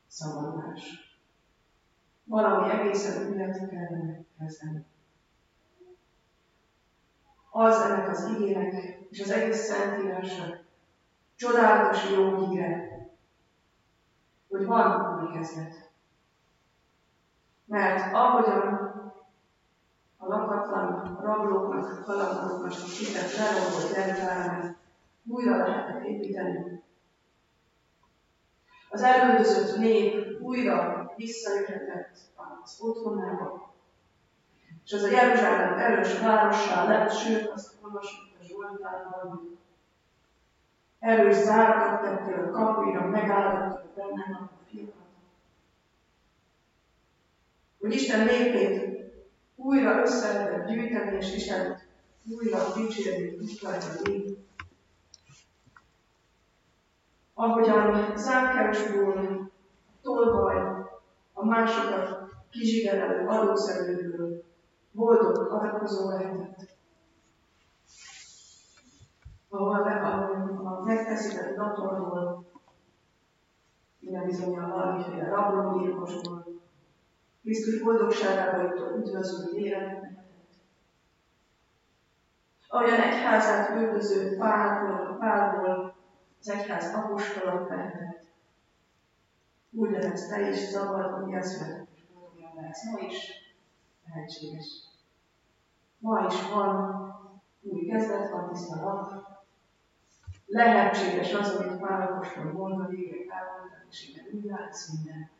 szabadulás. 0.06 1.12
Valami 2.24 2.70
egészen 2.70 3.32
ügyet 3.32 3.68
kellene 3.68 4.24
kezdeni. 4.38 4.84
Az 7.50 7.80
ennek 7.80 8.08
az 8.08 8.28
igének 8.28 8.98
és 9.10 9.20
az 9.20 9.30
egész 9.30 9.64
szentírásnak 9.64 10.66
csodálatos 11.34 12.10
jó 12.10 12.46
híre, 12.46 13.06
hogy 14.48 14.64
van 14.64 15.20
új 15.20 15.32
kezdet. 15.32 15.90
Mert 17.64 18.14
ahogyan 18.14 18.87
a 20.18 20.26
lakatlan 20.26 21.18
rablóknak, 21.20 22.04
kalandoroknak 22.04 22.70
kitett 22.98 23.36
lerombolt 23.36 23.96
Jeruzsálemet 23.96 24.76
újra 25.26 25.56
lehetett 25.56 26.04
építeni. 26.04 26.82
Az 28.90 29.02
elődözött 29.02 29.78
nép 29.78 30.40
újra 30.40 31.12
visszajöhetett 31.16 32.16
az 32.62 32.80
otthonába, 32.80 33.72
és 34.84 34.92
az 34.92 35.02
a 35.02 35.10
Jeruzsálem 35.10 35.78
erős 35.78 36.18
várossá 36.18 36.84
lett, 36.84 37.12
sőt, 37.12 37.50
azt 37.50 37.74
olvasott 37.82 38.36
a 38.40 38.44
Zsoltárban, 38.44 39.58
erős 40.98 41.36
zárakat 41.36 42.02
tettél 42.02 42.44
a 42.44 42.50
kapuira, 42.50 43.06
megállítottak 43.06 43.94
bennem 43.94 44.38
a 44.40 44.50
fiakat. 44.70 44.92
Hogy 47.78 47.94
Isten 47.94 48.24
népét 48.24 48.97
újra 49.58 50.00
össze 50.02 50.32
lehetett 50.32 50.68
gyűjteni, 50.68 51.16
és 51.16 51.34
Isten 51.34 51.78
újra 52.36 52.58
dicsérni 52.74 53.36
tudták 53.36 53.82
Ahogyan 57.34 58.16
Zákásból, 58.16 59.50
tolvaj, 60.02 60.86
a 61.32 61.44
másokat 61.44 62.30
kizsigerelő 62.50 63.26
adószerűből 63.26 64.42
boldog 64.92 65.52
adakozó 65.52 66.08
lehetett. 66.08 66.76
Ahol 69.48 69.74
a 70.64 70.82
megfeszített 70.84 71.56
datorból, 71.56 72.46
minden 74.00 74.24
bizonyal 74.24 74.68
valamiféle 74.68 75.28
rablógyilkosból, 75.28 76.46
Krisztus 77.48 77.82
boldogságába 77.82 78.62
jutó 78.62 78.96
üdvözlő 78.96 79.58
életet 79.58 80.10
Ahogyan 82.68 83.00
egyházát 83.00 83.70
üldöző 83.70 84.36
pálból, 84.36 85.16
pálból 85.18 85.94
az 86.40 86.48
egyház 86.48 86.94
apostolok 86.94 87.68
lehetett. 87.68 88.26
Úgy 89.70 89.90
lehetsz 89.90 90.28
te 90.28 90.48
is 90.48 90.58
szabad, 90.58 91.24
újjászületett 91.24 91.88
és 91.94 92.02
boldogan 92.14 92.52
lehetsz. 92.54 92.84
Ma 92.84 92.98
is 92.98 93.30
lehetséges. 94.06 94.66
Ma 95.98 96.26
is 96.26 96.48
van 96.48 97.12
új 97.60 97.86
kezdet, 97.86 98.30
van 98.30 98.48
tiszta 98.48 98.74
nap. 98.74 99.12
Lehetséges 100.46 101.34
az, 101.34 101.54
amit 101.54 101.80
Pál 101.80 102.12
apostol 102.12 102.52
mond, 102.52 102.80
a 102.80 102.86
végek 102.86 103.26
elmondtak, 103.28 103.86
és 103.90 104.08
igen, 104.08 104.24
úgy 104.32 104.44
látsz 104.44 104.88
minden. 104.92 105.36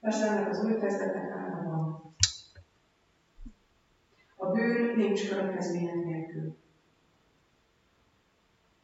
Persze 0.00 0.26
ennek 0.26 0.48
az 0.48 0.64
új 0.64 0.78
kezdetnek 0.78 1.30
ára 1.30 1.62
van. 1.62 2.14
A 4.36 4.46
bűn 4.46 4.96
nincs 4.96 5.28
következmények 5.28 5.94
nélkül. 5.94 6.56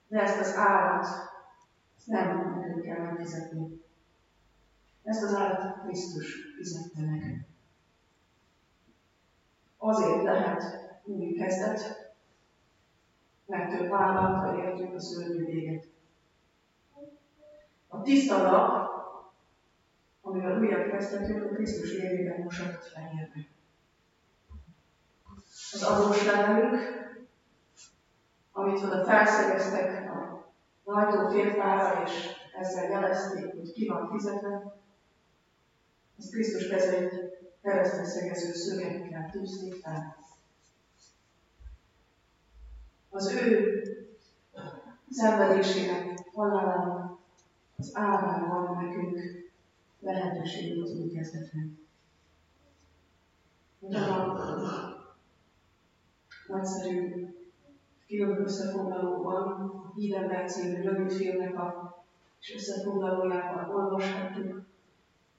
De 0.09 0.21
ezt 0.21 0.41
az 0.41 0.55
árat 0.55 1.07
ezt 1.97 2.07
nem 2.07 2.59
nekünk 2.59 2.83
kell 2.83 2.99
megfizetni. 2.99 3.81
Ezt 5.03 5.23
az 5.23 5.35
árat 5.35 5.81
Krisztus 5.83 6.35
fizette 6.57 7.01
meg. 7.01 7.47
Azért 9.77 10.23
lehet 10.23 10.63
új 11.05 11.33
kezdet, 11.33 12.15
mert 13.47 13.81
ő 13.81 13.89
vállalta 13.89 14.59
értünk 14.59 14.95
a 14.95 15.01
szörnyű 15.01 15.45
véget. 15.45 15.87
A 17.89 18.03
tiszta 18.03 18.43
nap 18.43 18.96
amivel 20.27 20.59
újabb 20.59 20.91
kezdetünk 20.91 21.45
a 21.45 21.55
Krisztus 21.55 21.91
vérében 21.91 22.41
mosatott 22.41 22.85
fehérbe. 22.85 23.47
Az 25.73 25.83
adós 25.83 26.25
levelünk, 26.25 26.77
amit 28.53 28.83
oda 28.83 29.05
felszegeztek 29.05 30.11
a 30.11 30.51
rajtó 30.85 31.29
félfára, 31.29 32.03
és 32.03 32.29
ezzel 32.59 32.91
jelezték, 32.91 33.51
hogy 33.51 33.73
ki 33.73 33.87
van 33.87 34.09
fizetve, 34.09 34.75
az 36.19 36.31
Krisztus 36.31 36.69
kezeit 36.69 37.15
keresztre 37.63 38.05
szegező 38.05 38.53
szögekkel 38.53 39.31
tűzték 39.31 39.75
fel. 39.75 40.17
Az 43.11 43.33
ő 43.33 43.83
szenvedésének, 45.11 46.19
halálának 46.35 47.19
az 47.79 47.91
árán 47.95 48.49
van 48.49 48.85
nekünk 48.85 49.46
lehetőségünk 50.13 50.85
az 50.85 50.91
új 50.91 51.11
kezdetre. 51.11 51.61
a 53.81 54.35
nagyszerű 56.47 57.27
film 58.07 58.45
összefoglalóban, 58.45 59.47
a 59.47 59.93
Hídember 59.95 60.51
című 60.51 60.83
rövid 60.83 61.13
filmnek 61.13 61.59
a 61.59 61.95
és 62.41 62.55
összefoglalójában 62.55 63.75
olvashatjuk, 63.75 64.63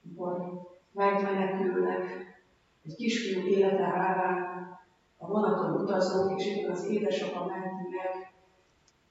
amikor 0.04 0.62
megmenekülnek 0.92 2.04
egy 2.84 2.96
kisfiú 2.96 3.48
élete 3.48 3.84
árán, 3.84 4.68
a 5.18 5.28
vonaton 5.28 5.82
utazók, 5.82 6.40
és 6.40 6.56
itt 6.56 6.68
az 6.68 6.86
édesapa 6.86 7.46
menti 7.46 7.96
meg 7.96 8.34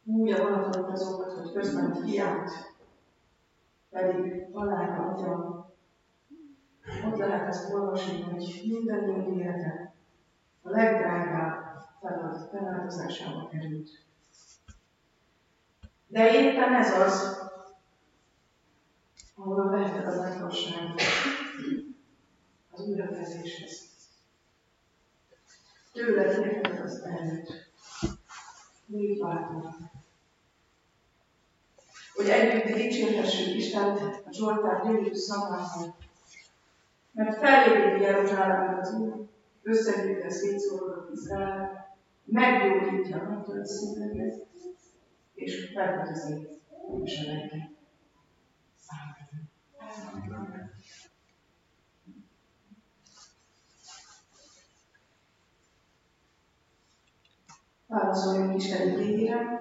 úgy 0.04 0.30
a 0.30 0.42
vonaton 0.42 0.84
utazókat, 0.84 1.32
hogy 1.32 1.52
közben 1.52 2.02
hiányt 2.04 2.50
pedig 3.90 4.46
halálra 4.52 5.02
adja. 5.04 5.64
Ott 7.06 7.16
lehet 7.16 7.48
ezt 7.48 7.72
olvasni, 7.72 8.22
hogy 8.22 8.62
minden 8.68 9.08
ilyen 9.08 9.32
élete 9.32 9.94
a 10.62 10.70
legdrágább 10.70 11.76
feláldozásába 12.50 13.48
került. 13.48 13.88
De 16.06 16.30
éppen 16.30 16.74
ez 16.74 16.92
az, 17.00 17.44
ahol 19.34 19.70
veheted 19.70 20.06
a 20.06 20.18
bátorságot 20.18 21.00
az 22.70 22.80
újrakezéshez. 22.88 23.84
Tőled 25.92 26.46
érted 26.46 26.80
az 26.80 27.02
előtt. 27.02 27.52
Légy 28.86 29.20
bátor 29.20 29.74
hogy 32.16 32.28
együtt 32.28 32.74
dicsérhessük 32.74 33.54
Istent 33.54 33.98
a 34.00 34.32
Zsoltár 34.32 34.82
gyönyörű 34.84 35.14
szavával. 35.14 35.96
Mert 37.12 37.38
felépíti 37.38 38.02
Jeruzsálemet 38.02 38.80
az 38.80 38.94
Úr, 38.94 39.26
összegyűjti 39.62 40.26
a 40.26 40.30
szétszórodott 40.30 41.12
Izrael, 41.12 41.86
meggyógyítja 42.24 43.20
a 43.20 43.28
megtölt 43.28 43.66
szíveket, 43.66 44.46
és 45.34 45.72
felkötözi 45.74 46.48
a 47.02 47.06
seregeket. 47.06 47.74
Válaszoljunk 57.86 58.54
Isten 58.54 58.88
igényére 58.88 59.60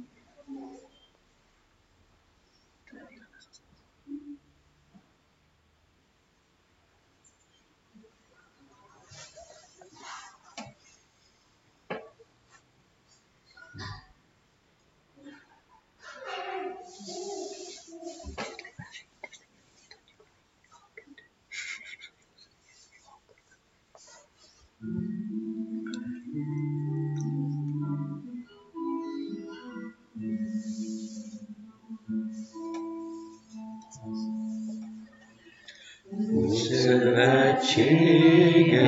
Szövetséget 37.73 38.81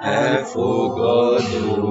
elfogadó, 0.00 1.85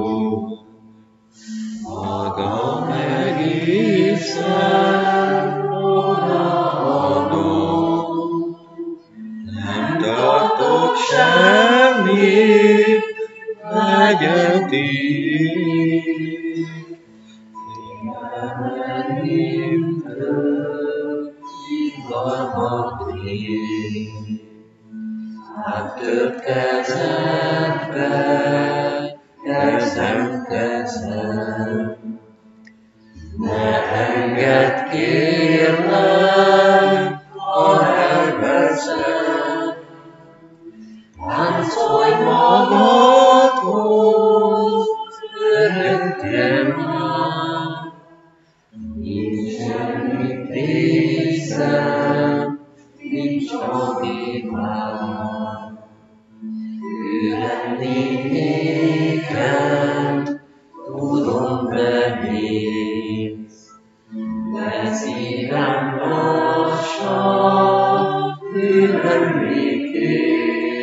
ő 69.06 69.08
lennék 69.08 70.75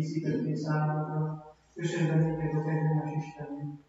készítettél 0.00 0.56
számunkra. 0.56 1.54
Köszönve 1.74 2.14
néked 2.14 2.54
a 2.54 2.64
kegyelmes 2.64 3.12
Isten, 3.16 3.80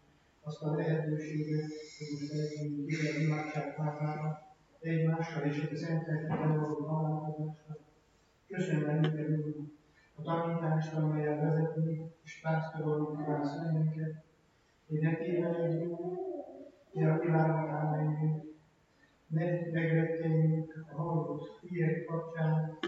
azt 0.42 0.62
a 0.62 0.74
lehetőséget, 0.74 1.70
hogy 1.98 2.06
most 2.10 2.32
elérjünk 2.32 2.86
téged 2.86 3.22
imádság 3.22 3.74
házára, 3.76 4.42
egymással 4.80 5.42
és 5.42 5.68
a 5.72 5.76
szentekkel 5.76 6.56
való 6.58 6.84
találkozásra. 6.84 7.76
Köszönve 8.48 8.92
néked, 8.92 9.30
Úr, 9.30 9.54
a 10.14 10.22
tanítást, 10.22 10.94
amelyel 10.94 11.40
vezetni 11.40 12.10
és 12.24 12.40
pásztorolni 12.40 13.16
kívánsz 13.16 13.56
bennünket, 13.56 14.24
hogy 14.88 15.00
ne 15.00 15.16
tévedjünk, 15.16 15.98
ne 16.92 17.12
a 17.12 17.18
világokán 17.18 17.86
menjünk, 17.86 18.44
ne 19.26 19.44
megrettenjünk 19.72 20.84
a 20.92 21.02
hallott 21.02 21.60
hírek 21.68 22.04
kapcsán, 22.04 22.78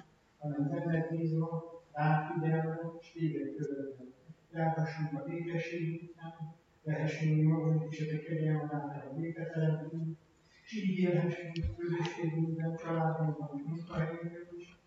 hanem 0.45 0.69
benned 0.71 1.09
bízva, 1.11 1.49
rád 1.93 2.33
figyelve, 2.33 2.81
és 3.01 3.13
téged 3.13 3.55
követve. 3.57 4.05
Járhassunk 4.53 5.13
a 5.13 5.25
békesség 5.25 6.03
után, 6.03 6.55
lehessünk 6.83 7.37
mi 7.37 7.43
magunk 7.43 7.93
is 7.93 8.01
a 8.01 8.05
te 8.11 8.19
kegyelmed 8.23 8.73
által 8.73 9.11
a 9.11 9.15
béketeremtünk, 9.15 10.17
és 10.65 10.73
így 10.83 10.99
élhessünk 10.99 11.77
közösségünkben, 11.77 12.77
családunkban 12.77 13.51
és 13.55 13.63
munkahelyünkön 13.67 14.49
is, 14.57 14.79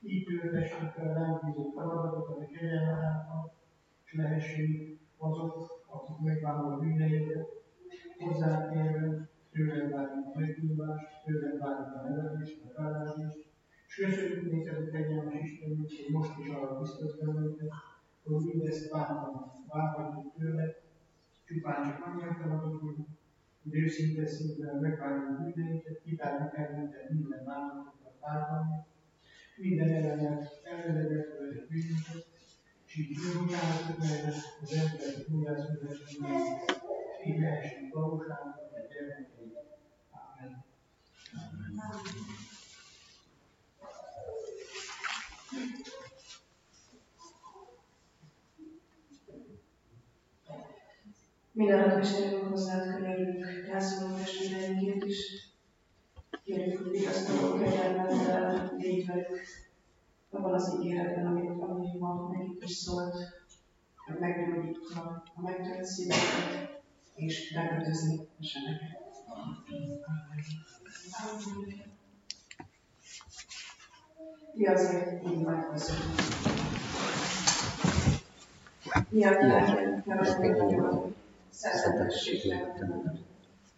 így 0.00 0.24
töltessünk 0.24 0.90
fel 0.90 1.14
ránk 1.14 1.44
bízott 1.44 1.74
feladatokat 1.74 2.38
a 2.40 2.46
kegyelmed 2.46 3.04
által, 3.04 3.54
és 4.04 4.14
lehessünk 4.14 4.98
azok, 5.16 5.84
akik 5.86 6.18
megvállaló 6.18 6.80
bűneinket, 6.80 7.48
hozzátérve, 8.18 9.28
tőled 9.52 9.90
várjuk 9.90 10.26
a 10.34 10.38
megbívást, 10.38 11.06
tőled 11.24 11.58
várjuk 11.58 11.94
a 11.94 12.08
nevelést, 12.08 12.62
a 12.64 12.68
felelést, 12.74 13.53
néked 13.96 14.76
a 14.76 14.90
kegyelmes 14.90 15.42
Istenünk, 15.42 15.88
hogy 15.88 16.12
most 16.12 16.38
is 16.38 16.48
arra 16.48 16.80
biztos 16.80 17.16
bennünket, 17.16 17.72
hogy 18.24 18.44
mindezt 18.44 18.90
várhatunk, 18.90 19.46
várhatjuk 19.66 20.34
tőled, 20.38 20.74
csupán 21.44 21.82
csak 21.84 22.06
annyi 22.06 22.34
feladatunk, 22.40 22.96
hogy 23.62 23.74
őszinte 23.74 24.26
szívvel 24.26 24.80
megvárjuk 24.80 25.54
bűneinket, 25.54 26.02
kitárjuk 26.02 26.56
ellented 26.56 27.10
minden 27.10 27.44
bánatokat 27.44 28.16
várni, 28.20 28.76
minden 29.56 29.88
ellenet 29.88 30.60
ellenedetve 30.64 31.66
bűnünket, 31.68 32.26
és 32.86 32.96
így 32.96 33.16
bűnutáltuk 33.18 33.98
meg 33.98 34.34
az 34.62 34.72
emberi 34.72 35.24
újjászületésben, 35.32 36.30
és 36.32 37.26
így 37.26 37.40
lehessünk 37.40 37.94
valóságban 37.94 38.52
a 38.52 38.92
gyermekeid. 38.92 39.52
Amen. 40.10 40.64
Mindenek 51.54 52.04
Istenünk 52.04 52.48
hozzád 52.48 52.94
könyörülünk, 52.94 53.66
gyászolunk 53.66 54.18
testvéreinkért 54.18 55.04
is. 55.04 55.48
Kérjük, 56.44 56.82
hogy 56.82 56.90
vigasztaló 56.90 57.58
kegyelmeddel 57.58 58.72
légy 58.78 59.06
velük 59.06 59.40
abban 60.30 60.54
az 60.54 60.76
ígéretben, 60.80 61.26
amit, 61.26 61.62
ami 61.62 61.98
ma 61.98 62.30
nekik 62.32 62.62
is 62.64 62.70
szólt, 62.70 63.16
hogy 64.06 64.18
meggyógyítva 64.18 65.22
a 65.34 65.40
megtölt 65.40 65.84
szíveket, 65.84 66.82
és 67.14 67.52
bekötözni 67.54 68.28
a 68.40 68.44
sebeket. 68.44 69.02
Ti 74.54 74.64
azért 74.64 75.26
így 75.26 75.46
között. 75.70 75.96
Mi 79.08 79.24
a 79.24 79.30
neked, 79.30 80.06
nevezték 80.06 80.56
nagyon, 81.62 81.78
szentességnek 81.78 82.84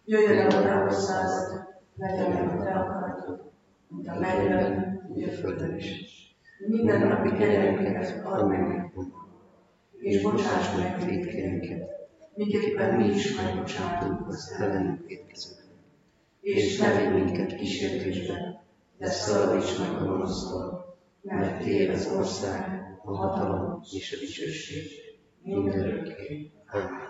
Jöjjön 0.04 0.38
el 0.38 0.50
a 0.50 0.60
ráhozzázat, 0.60 1.64
legyen 1.96 2.48
a 2.48 2.62
te 2.62 2.70
akaratod, 2.70 3.50
mint 3.88 4.08
a 4.08 4.18
mennyben, 4.18 5.02
úgy 5.08 5.22
a 5.22 5.30
földön 5.30 5.76
is. 5.76 6.14
Minden 6.68 7.08
napi 7.08 7.36
kenyerünket 7.36 8.24
add 8.24 8.46
meg 8.46 8.92
és 10.00 10.22
bocsáss 10.22 10.76
meg 10.76 11.04
védkeinket, 11.04 11.90
miképpen 12.34 12.94
mi 12.94 13.08
is 13.08 13.36
megbocsátunk 13.36 14.28
az 14.28 14.56
ellenünk 14.58 15.06
védkezőknek. 15.06 15.64
És 16.40 16.78
ne 16.78 17.00
vigy 17.00 17.24
minket 17.24 17.56
kísértésbe, 17.56 18.64
de 18.98 19.06
szabadíts 19.10 19.78
meg 19.78 20.02
a 20.02 20.04
gonosztól, 20.04 20.96
mert 21.22 21.62
Tiéd 21.62 21.90
az 21.90 22.12
ország, 22.16 22.96
a 23.04 23.16
hatalom 23.16 23.82
és 23.92 24.12
a 24.16 24.20
dicsőség 24.20 24.84
mindörökké. 25.42 26.50
Amen. 26.66 27.05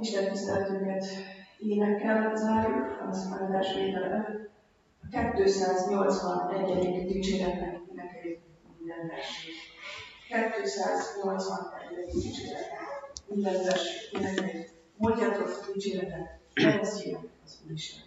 Isten 0.00 0.30
tiszteletünket 0.32 1.04
énekkel 1.58 2.36
zárjuk, 2.36 3.06
az 3.10 3.28
áldás 3.40 3.74
vétel 3.74 4.04
előtt. 4.04 4.50
A 5.02 5.32
281. 5.34 7.06
dicséretnek 7.06 7.80
énekeljük 7.92 8.40
minden 8.78 9.06
versét. 9.06 9.54
281. 10.28 12.06
dicséretnek 12.12 12.80
minden 13.26 13.64
versét 13.64 14.12
énekeljük. 14.12 14.68
Mondjatok 14.96 15.70
dicséretet, 15.72 16.38
keresztjének 16.54 17.22
az 17.44 17.60
Úristen. 17.66 18.04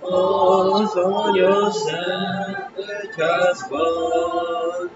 Hozol 0.00 1.70
szent 1.70 2.78
egyházban. 3.02 4.90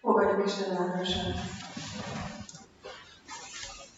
Fogadjuk 0.00 0.46
Isten 0.46 0.76
áldását. 0.76 1.36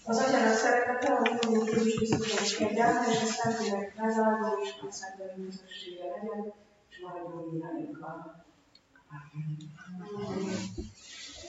Az 0.04 0.18
atyának 0.18 0.54
szeretete, 0.54 1.12
a 1.12 1.48
Úrunk 1.48 1.70
Jézus 1.70 1.96
Krisztus 1.96 2.56
kegyelme 2.56 3.06
és 3.10 3.22
a 3.22 3.26
Szentlélek 3.26 3.94
megáldó 3.96 4.58
és 4.62 4.70
a 4.88 4.92
Szentlélek 4.92 5.38
biztossége 5.38 6.04
legyen, 6.04 6.52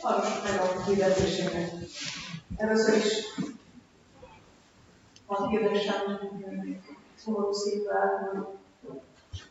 Hallgassuk 0.01 0.43
meg 0.43 0.59
a 0.59 0.83
hirdetéseket. 0.83 1.71
Először 2.55 2.95
is 2.97 3.25
a 5.25 5.47
hirdetésem 5.47 6.19
szomorú 7.15 7.51
szívvel 7.51 8.59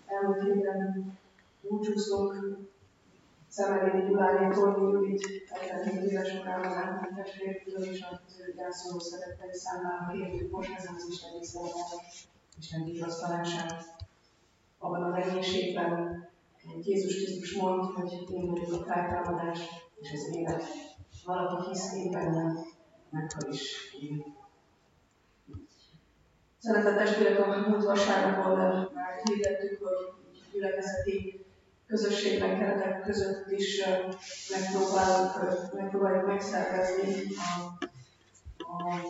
elmúlt 0.06 0.42
héten 0.42 1.18
búcsúztunk 1.60 2.58
Szemelédi 3.48 4.08
Gyulánétól, 4.08 4.78
mi 4.78 4.92
Judit 4.92 5.48
77 5.48 6.10
éves 6.10 6.38
korában 6.38 6.70
látni 6.70 7.22
testvértől, 7.22 7.84
és 7.84 8.06
az 8.10 8.40
ő 8.40 8.52
gyászoló 8.56 8.98
szerettei 8.98 9.52
számára 9.52 10.12
kérjük 10.12 10.50
most 10.50 10.74
ezen 10.76 10.94
az 10.94 11.06
Isten 11.08 11.40
tiszteleten, 11.40 11.98
Isten 12.58 12.84
vigasztalását. 12.84 13.84
Abban 14.84 15.02
a 15.02 15.14
reménységben, 15.18 15.90
hogy 16.64 16.86
Jézus 16.86 17.16
Krisztus 17.16 17.54
mond, 17.54 17.84
hogy 17.84 18.30
én 18.30 18.50
vagyok 18.50 18.72
a 18.72 18.84
feltámadás 18.84 19.58
és 20.00 20.12
az 20.12 20.36
élet. 20.36 20.64
Valaki 21.24 21.68
hisz 21.68 21.94
én 21.94 22.10
bennem, 22.10 22.58
meghal 23.10 23.52
is 23.52 23.94
én. 24.00 24.24
Szeretett 26.58 26.96
testvérek, 26.96 27.38
a 27.38 27.68
múlt 27.68 27.84
vasárnapon 27.84 28.58
már 28.94 29.20
hirdettük, 29.24 29.78
hogy 29.78 30.40
gyülekezeti 30.52 31.44
közösségben, 31.86 32.58
keretek 32.58 33.02
között 33.02 33.50
is 33.50 33.82
megpróbáljuk, 34.50 35.72
megpróbáljuk 35.74 36.26
megszervezni 36.26 37.26
a, 37.36 37.84
a 38.58 39.00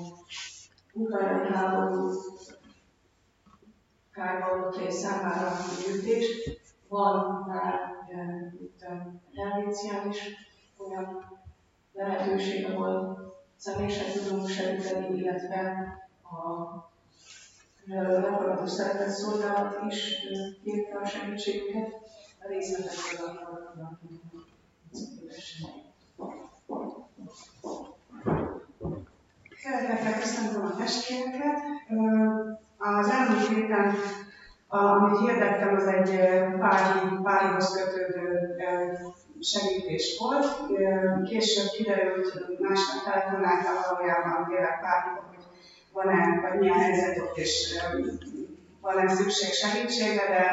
ukrajnai 0.92 1.52
háború 1.52 2.10
kárvallottjai 4.12 4.90
számára 4.90 5.46
a 5.46 5.56
gyűjtést. 5.86 6.60
Van 6.88 7.44
már 7.48 7.74
itt 8.60 8.84
Helvécián 9.36 10.08
is 10.08 10.18
olyan 10.76 11.24
lehetőség, 11.92 12.64
ahol 12.64 13.20
személyesen 13.56 14.22
tudunk 14.22 14.48
segíteni, 14.48 15.16
illetve 15.18 15.86
a 16.22 16.90
református 17.86 18.70
szeretett 18.70 19.08
szolgálat 19.08 19.78
is 19.88 20.14
kérte 20.64 20.98
a 21.02 21.06
segítségüket, 21.06 21.92
a 22.38 22.48
részletekről 22.48 23.26
akkor 23.28 23.72
Szeretettel 29.62 30.20
köszöntöm 30.20 30.64
a 30.64 30.76
testvéreket. 30.76 31.58
Az 32.84 33.10
elmúlt 33.10 33.48
héten, 33.48 33.94
amit 34.68 35.18
hirdettem, 35.18 35.74
az 35.74 35.86
egy 35.86 36.10
pári, 36.58 37.22
párihoz 37.22 37.72
kötődő 37.74 38.56
segítés 39.40 40.18
volt. 40.20 40.46
Később 41.24 41.70
kiderült, 41.76 42.58
másnap 42.60 43.04
telefonáltam 43.04 43.74
valójában 43.90 44.46
tényleg 44.48 44.80
párhiba, 44.80 45.24
hogy 45.28 45.44
van-e, 45.92 46.40
vagy 46.40 46.58
milyen 46.58 46.78
helyzet 46.78 47.18
ott, 47.18 47.36
és 47.36 47.80
van-e 48.80 49.08
szükség 49.08 49.52
segítségre, 49.52 50.26
de 50.28 50.44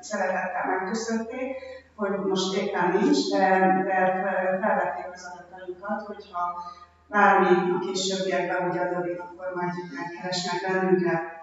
szeretettel 0.00 0.66
megköszönték, 0.66 1.56
hogy 1.96 2.10
most 2.10 2.56
éppen 2.56 2.92
nincs, 2.92 3.30
de, 3.32 3.48
de 3.84 3.96
felvették 4.60 5.06
az 5.12 5.32
adatainkat, 5.32 6.06
hogyha 6.06 6.42
bármi 7.08 7.46
a 7.46 7.78
későbbiekben 7.78 8.70
úgy 8.70 8.78
adódik, 8.78 9.20
akkor 9.20 9.52
majd 9.54 9.72
megkeresnek 9.96 10.72
bennünket. 10.72 11.37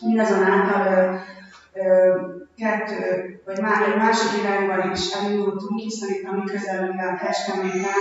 Mindazonáltal 0.00 1.20
kettő, 2.56 3.40
vagy 3.44 3.60
már 3.60 3.88
egy 3.88 3.96
másik 3.96 4.40
irányban 4.40 4.90
is 4.92 5.12
elindultunk, 5.12 5.80
hiszen 5.80 6.08
itt 6.08 6.28
a 6.28 6.32
mi 6.32 6.44
közelünkben 6.44 7.16
Kecskeméten 7.18 7.94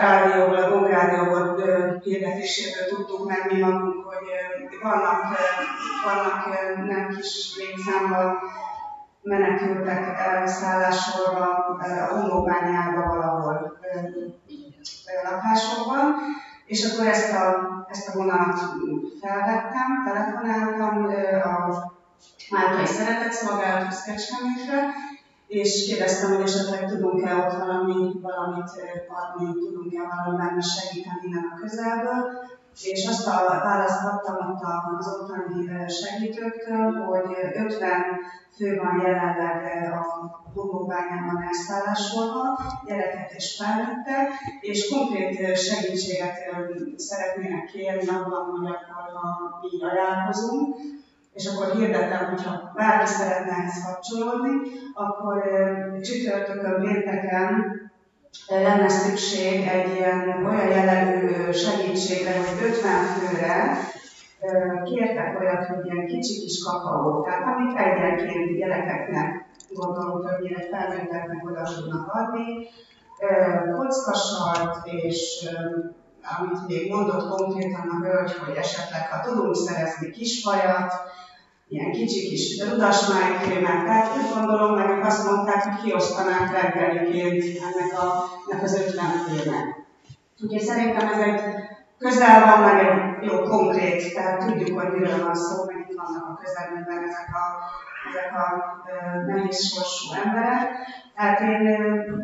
rádióból, 0.00 0.56
a 0.56 0.70
Gong 0.70 0.86
rádióból 0.90 1.62
hirdetéséből 2.02 2.88
tudtuk 2.88 3.28
meg 3.28 3.52
mi 3.52 3.60
magunk, 3.60 4.04
hogy 4.04 4.28
vannak, 4.82 5.24
vannak 6.04 6.46
nem 6.86 7.08
kis 7.08 7.56
létszámban 7.56 8.38
menekültek 9.22 10.48
szállásolva 10.48 11.46
a 12.10 12.14
homlokbányába 12.14 13.06
valahol 13.06 13.78
lakásokban, 15.24 16.14
és 16.72 16.92
akkor 16.92 17.06
ezt 17.06 17.32
a, 17.32 17.44
ezt 17.90 18.08
a 18.08 18.18
vonalat 18.18 18.58
felvettem, 19.20 19.88
telefonáltam 20.04 21.04
a 21.42 21.92
Máltai 22.50 22.86
Szeretett 22.86 23.32
Szolgálathoz 23.32 24.02
Kecskemétre, 24.02 24.78
és 25.46 25.86
kérdeztem, 25.86 26.34
hogy 26.34 26.44
esetleg 26.44 26.88
tudunk-e 26.88 27.36
ott 27.36 27.56
valami, 27.58 28.12
valamit 28.20 28.70
adni, 29.08 29.52
tudunk-e 29.52 30.00
valamiben 30.12 30.60
segíteni 30.60 31.20
innen 31.22 31.52
a 31.52 31.60
közelből. 31.60 32.20
És 32.80 33.06
azt 33.06 33.26
a 33.26 33.60
választ 33.64 34.02
kaptam 34.02 34.50
ott 34.50 34.62
az 34.98 35.18
ottani 35.20 35.90
segítőktől, 35.90 36.92
hogy 36.92 37.36
50 37.54 38.02
fő 38.56 38.76
van 38.76 39.00
jelenleg 39.00 39.92
a 39.92 40.30
homlokbányában 40.54 41.42
elszállásolva, 41.42 42.58
gyerekek 42.86 43.32
és 43.36 43.56
felnőttek, 43.56 44.28
és 44.60 44.88
konkrét 44.88 45.58
segítséget 45.58 46.36
szeretnének 46.96 47.64
kérni 47.64 48.08
abban, 48.08 48.44
hogy 48.44 48.66
akkor 48.66 49.12
ha 49.14 49.60
mi 49.60 49.84
ajánlkozunk, 49.84 50.76
és 51.32 51.46
akkor 51.46 51.76
hirdetem, 51.76 52.28
hogyha 52.28 52.72
bárki 52.74 53.06
szeretne 53.06 53.52
ehhez 53.52 53.84
kapcsolódni, 53.84 54.50
akkor 54.94 55.42
csütörtökön, 56.02 56.80
pénteken 56.80 57.71
lenne 58.48 58.88
szükség 58.88 59.66
egy 59.66 59.94
ilyen 59.94 60.46
olyan 60.46 60.68
jellegű 60.68 61.52
segítségre, 61.52 62.36
hogy 62.38 62.66
50 62.68 63.04
főre 63.04 63.78
kértek 64.84 65.40
olyat, 65.40 65.66
hogy 65.66 65.86
ilyen 65.86 66.06
kicsi 66.06 66.40
kis 66.40 66.64
kakaó, 66.64 67.22
tehát 67.24 67.56
amit 67.56 67.78
egyenként 67.78 68.56
gyerekeknek, 68.56 69.44
gondolom 69.68 70.26
többnyire 70.26 70.68
felnőtteknek 70.70 71.44
oda 71.44 71.62
tudnak 71.62 72.08
adni, 72.12 72.68
kockasalt, 73.76 74.86
és 74.86 75.48
amit 76.38 76.66
még 76.66 76.92
mondott 76.92 77.28
konkrétan 77.28 77.88
a 77.88 78.06
hölgy, 78.06 78.32
hogy 78.32 78.56
esetleg 78.56 79.08
ha 79.10 79.20
tudunk 79.20 79.54
szerezni 79.54 80.10
kisfajat, 80.10 80.92
ilyen 81.72 81.90
kicsi 81.90 82.28
kis 82.28 82.44
rudas 82.68 83.06
májkrémet, 83.06 83.84
tehát 83.84 84.16
úgy 84.16 84.34
gondolom, 84.34 84.74
meg 84.74 85.04
azt 85.04 85.24
mondták, 85.30 85.62
hogy 85.62 85.82
kiosztanák 85.82 86.52
reggeliként 86.52 87.42
ennek, 87.66 87.92
a, 88.02 88.24
ennek 88.46 88.62
az 88.62 88.74
50 88.86 89.04
főnek. 89.04 89.64
Úgyhogy 90.42 90.60
szerintem 90.60 91.08
ez 91.08 91.18
egy 91.18 91.40
közel 91.98 92.40
van, 92.46 92.60
meg 92.60 92.78
egy 92.86 93.26
jó 93.28 93.42
konkrét, 93.42 94.14
tehát 94.14 94.44
tudjuk, 94.44 94.80
hogy 94.80 94.92
miről 94.92 95.24
van 95.24 95.34
szó, 95.34 95.64
meg 95.64 95.86
itt 95.88 95.96
vannak 95.96 96.28
a 96.28 96.40
közelünkben 96.42 97.02
ezek 97.08 97.28
a, 97.42 97.44
ezek 98.08 98.30
a 98.42 98.46
nehéz 99.26 99.60
sorsú 99.72 100.06
emberek. 100.24 100.68
Tehát 101.16 101.40
én 101.40 101.64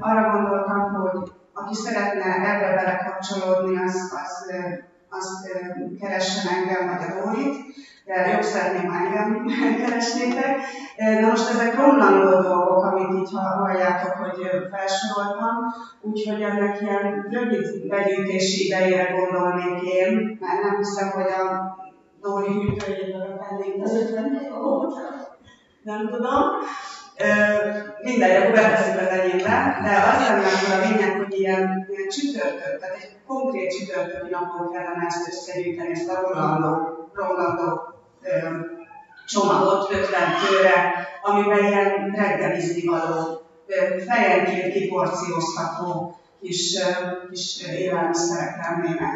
arra 0.01 0.31
gondoltam, 0.31 0.81
hogy 0.95 1.31
aki 1.53 1.75
szeretne 1.75 2.25
ebbe 2.53 2.75
belekapcsolódni, 2.75 3.77
az, 3.77 3.95
az, 3.95 4.53
az, 5.09 5.27
az 5.29 5.51
keressen 6.01 6.53
engem 6.55 6.87
vagy 6.89 7.07
a 7.09 7.21
Dórit 7.21 7.57
jobb 8.33 8.43
szeretném, 8.43 8.91
ha 8.91 8.99
engem 9.05 9.47
keresnétek. 9.81 10.57
Na 11.21 11.29
most 11.29 11.51
ezek 11.51 11.77
romlandó 11.77 12.41
dolgok, 12.41 12.85
amit 12.85 13.21
így 13.21 13.31
halljátok, 13.35 14.13
hogy 14.13 14.51
felsoroltam, 14.71 15.57
úgyhogy 16.01 16.43
ennek 16.43 16.81
ilyen 16.81 17.27
rövid 17.31 17.89
begyűjtési 17.89 18.67
idejére 18.67 19.11
gondolnék 19.13 19.83
én, 19.83 20.39
mert 20.41 20.63
nem 20.63 20.77
hiszem, 20.77 21.11
hogy 21.11 21.31
a 21.39 21.77
Dóri 22.21 22.53
hűtőjében 22.53 23.41
tennénk 23.49 23.85
az 23.85 23.95
50 23.95 24.25
Nem 25.83 26.09
tudom. 26.11 26.43
Minden, 28.03 28.43
akkor 28.43 28.53
beteszik 28.53 29.01
az 29.01 29.07
enyémbe, 29.07 29.79
de 29.83 29.91
az 30.11 30.29
lenne 30.29 30.47
a 30.75 30.89
lényeg, 30.89 31.17
hogy 31.17 31.39
ilyen, 31.39 31.87
ilyen 31.91 32.09
csütörtök, 32.09 32.79
tehát 32.81 32.97
egy 32.97 33.17
konkrét 33.27 33.79
csütörtöki 33.79 34.31
napon 34.31 34.73
kellene 34.73 35.07
ezt 35.07 35.29
összegyűjteni, 35.29 35.91
ezt 35.91 36.09
a 36.09 36.21
romlandó, 36.21 36.99
romlandó 37.13 37.97
csomagot 39.27 39.91
50 39.91 40.21
főre, 40.31 41.07
amiben 41.23 41.65
ilyen 41.65 42.11
reggelizni 42.15 42.87
való, 42.89 43.43
fejenként 44.07 44.73
kiporciózható 44.73 46.17
kis, 46.41 46.79
kis 47.31 47.63
élelmiszerek 47.63 48.57
lennének. 48.57 49.13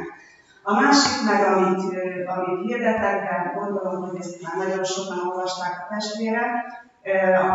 A 0.62 0.72
másik 0.74 1.24
meg, 1.24 1.52
amit, 1.52 1.82
amit 2.26 2.66
hirdetek, 2.66 3.22
de 3.22 3.52
gondolom, 3.54 4.08
hogy 4.08 4.20
ezt 4.20 4.42
már 4.42 4.66
nagyon 4.66 4.84
sokan 4.84 5.28
olvasták 5.28 5.72
a 5.78 5.94
testvérek, 5.94 6.50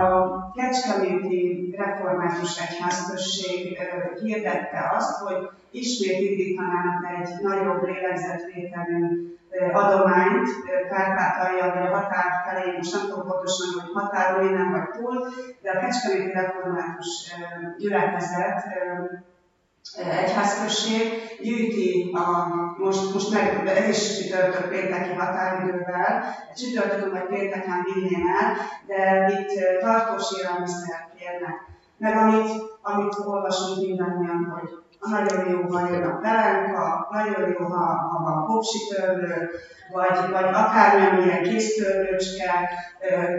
a 0.01 0.51
Kecskeméti 0.51 1.75
Református 1.77 2.59
Egyházközség 2.59 3.77
hirdette 4.21 4.91
azt, 4.97 5.17
hogy 5.19 5.49
ismét 5.77 6.19
indítanának 6.19 7.05
egy 7.19 7.29
nagyobb 7.41 7.83
lélegzetvételű 7.83 9.27
adományt 9.73 10.49
Kárpátalja 10.89 11.73
vagy 11.73 11.87
a 11.87 11.95
határ 11.95 12.43
felé, 12.45 12.77
most 12.77 12.93
nem 12.93 13.01
tudom 13.01 13.27
pontosan, 13.27 13.67
hogy 13.73 13.91
határon 13.93 14.47
innen 14.47 14.71
vagy 14.71 14.89
túl, 14.89 15.27
de 15.61 15.71
a 15.71 15.79
Kecskeméti 15.79 16.31
Református 16.31 17.33
gyülekezet 17.77 18.63
egyházközség 19.95 21.01
gyűjti 21.41 22.11
a, 22.13 22.47
most, 22.77 23.13
most 23.13 23.33
meg, 23.33 23.67
ez 23.67 23.89
is 23.89 24.17
csütörtök 24.17 24.69
pénteki 24.69 25.13
határidővel, 25.13 26.23
csütörtökön 26.55 27.11
vagy 27.11 27.27
pénteken 27.27 27.85
vinném 27.93 28.27
el, 28.41 28.53
de 28.87 29.27
itt 29.31 29.79
tartós 29.79 30.41
élelmiszer 30.41 31.07
kérnek. 31.17 31.65
Meg 31.97 32.17
amit, 32.17 32.49
amit 32.81 33.15
olvasunk 33.25 33.87
mindannyian, 33.87 34.57
hogy 34.59 34.69
nagyon 34.99 35.49
jó, 35.49 35.61
ha 35.61 35.89
jön 35.89 36.03
a 36.03 36.19
pelenka, 36.19 37.07
nagyon 37.11 37.49
jó, 37.49 37.65
ha, 37.65 37.85
ha 37.85 38.23
van 38.23 38.45
popsitörlő, 38.45 39.49
vagy, 39.91 40.31
vagy 40.31 40.49
akármilyen 40.53 41.43
késztörlőcske, 41.43 42.69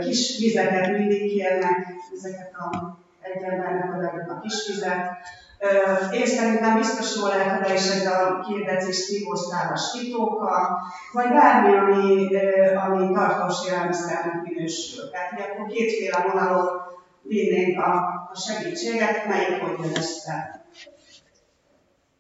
kis 0.01 0.39
vizeket 0.39 0.99
mindig 0.99 1.33
kérnek, 1.33 1.87
ezeket 2.15 2.51
a 2.55 2.97
egy 3.21 3.43
embernek 3.43 3.97
odaadjuk 3.97 4.31
a 4.31 4.41
kis 4.41 4.67
vizet. 4.67 5.17
Én 6.13 6.27
szerintem 6.27 6.77
biztos 6.77 7.17
jól 7.17 7.29
lehet 7.29 7.61
oda 7.61 7.75
is 7.75 7.91
ez 7.91 8.07
a 8.07 8.45
két 8.49 8.65
decis 8.65 8.97
szívósztálas 8.97 9.91
titóka, 9.91 10.79
vagy 11.13 11.29
bármi, 11.29 11.77
ami, 11.77 12.29
ami 12.75 13.15
tartós 13.15 13.67
élelmiszernek 13.67 14.43
minősül. 14.43 15.11
Tehát 15.11 15.33
ugye 15.33 15.43
akkor 15.43 15.67
kétféle 15.67 16.31
vonalon 16.33 16.67
vinnénk 17.23 17.79
a, 17.79 17.93
a 18.33 18.37
segítséget, 18.37 19.27
melyik 19.27 19.63
hogy 19.63 19.79
jön 19.85 19.97
össze. 19.97 20.58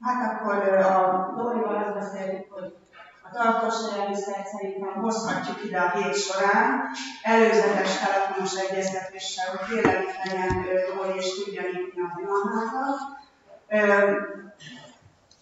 Hát 0.00 0.32
akkor 0.32 0.54
a 0.78 1.32
Dorival 1.36 1.76
azt 1.76 1.94
beszéljük, 1.94 2.52
hogy 2.52 2.74
a 3.22 3.30
tartós 3.30 3.74
élelmiszert 3.92 4.46
szerintem 4.46 5.02
hozhatjuk 5.02 5.64
ide 5.64 5.78
a 5.78 5.90
hét 5.90 6.14
során, 6.14 6.80
előzetes 7.22 7.98
telefonos 7.98 8.54
egyeztetéssel, 8.56 9.56
hogy 9.56 9.66
tényleg 9.68 10.04
legyen 10.24 10.64
Dori 10.94 11.18
és 11.18 11.44
tudja 11.44 11.62
nyitni 11.62 12.00
a 12.00 12.20
vonalmákat. 12.20 12.98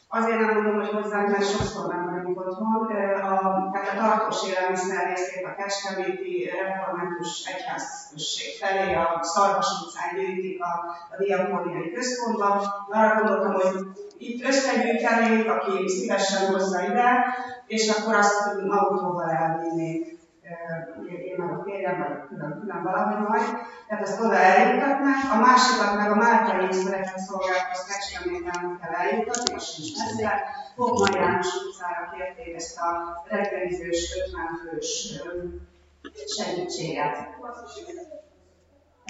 Azért 0.08 0.40
nem 0.40 0.54
mondom, 0.54 0.74
hogy 0.74 0.88
hozzánk, 0.88 1.28
mert 1.28 1.50
sokszor 1.50 1.94
nem 1.94 2.10
vagyunk 2.10 2.40
otthon. 2.40 2.66
A, 2.76 3.70
tehát 3.72 3.88
a 3.94 3.98
tartós 4.00 4.48
élelmiszer 4.48 5.06
részét 5.06 5.44
a 5.44 5.54
Kecskeméti 5.54 6.50
Református 6.62 7.44
Egyházközség 7.44 8.58
felé, 8.60 8.94
a 8.94 9.18
Szarvas 9.22 9.66
utcán 9.82 10.14
gyűjtik 10.14 10.62
a, 10.62 10.72
a 11.10 11.16
diakóniai 11.18 11.92
központban. 11.92 12.62
Arra 12.90 13.20
gondoltam, 13.20 13.52
hogy 13.52 13.86
itt 14.18 14.46
összegyűjtenénk, 14.46 15.48
aki 15.48 15.88
szívesen 15.88 16.52
hozza 16.52 16.82
ide, 16.82 17.24
és 17.66 17.88
akkor 17.88 18.14
azt 18.14 18.56
autóval 18.68 19.30
elvinnék 19.30 20.18
meg 21.36 21.50
a 21.50 21.62
férjem, 21.64 21.98
vagy 21.98 22.28
külön, 22.28 22.60
külön 22.60 22.82
valahogy 22.82 23.28
majd, 23.28 23.46
tehát 23.88 24.02
ezt 24.02 24.20
oda 24.20 24.34
eljutatnánk, 24.34 25.32
a 25.32 25.36
másikat 25.36 25.96
meg 25.96 26.10
a 26.10 26.14
Máltai 26.14 26.72
Szeretett 26.72 27.18
Szolgálathoz 27.18 27.84
Kecskeméten 27.88 28.78
kell 28.80 28.94
eljutatni, 28.94 29.54
és 29.54 29.64
sincs 29.64 29.98
messze. 29.98 30.42
Fogma 30.74 31.18
János 31.18 31.54
utcára 31.54 32.12
kérték 32.12 32.54
ezt 32.54 32.78
a 32.78 33.22
reggelizős 33.28 34.12
50 34.26 34.60
fős 34.62 35.20
segítséget. 36.36 37.16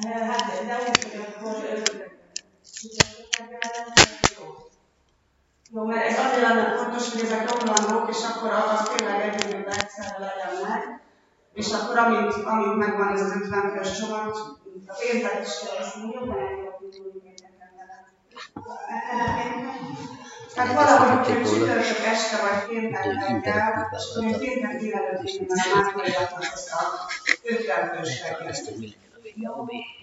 Hát, 0.04 0.64
de 0.66 0.76
úgy, 0.88 1.02
hogy 1.02 1.26
akkor 1.34 1.54
jó, 5.70 5.84
mert 5.84 6.04
ez 6.04 6.18
azért 6.18 6.48
lenne 6.48 6.76
fontos, 6.76 7.12
hogy 7.12 7.20
ezek 7.20 7.50
romlandók, 7.50 8.10
és 8.10 8.24
akkor 8.24 8.50
az 8.50 8.88
tényleg 8.88 9.20
egyébként 9.20 9.66
egyszerre 9.66 10.18
legyen 10.18 10.68
meg. 10.68 11.05
És 11.56 11.72
akkor 11.72 11.98
amint, 11.98 12.32
amint 12.32 12.76
megvan 12.76 13.08
ez 13.12 13.20
az 13.20 13.36
50 13.42 13.70
fős 13.70 13.98
csomag, 13.98 14.34
a 14.86 14.94
pénzek 15.00 15.40
is 15.42 15.94
mondjuk, 15.94 16.24
de 16.24 16.44
Hát 20.56 20.72
valahogy 20.74 21.26
hogy 21.26 21.44
csütörtök 21.44 22.04
este 22.04 22.36
vagy 22.42 22.68
péntek 22.68 23.04
reggel, 23.04 23.90
és 23.96 24.04
mondjuk 24.20 24.40
péntek 24.40 24.80
délelőtt 24.80 25.22
én 25.22 25.46
már 25.48 25.84
átmegyek 25.84 26.32
ezt 26.52 26.72
a 26.72 26.80
50 27.42 27.88
fős 27.88 28.22
reggelt. 28.22 28.62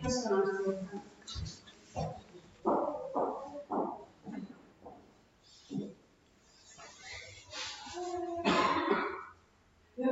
Köszönöm 0.03 0.43
szépen. 0.63 1.12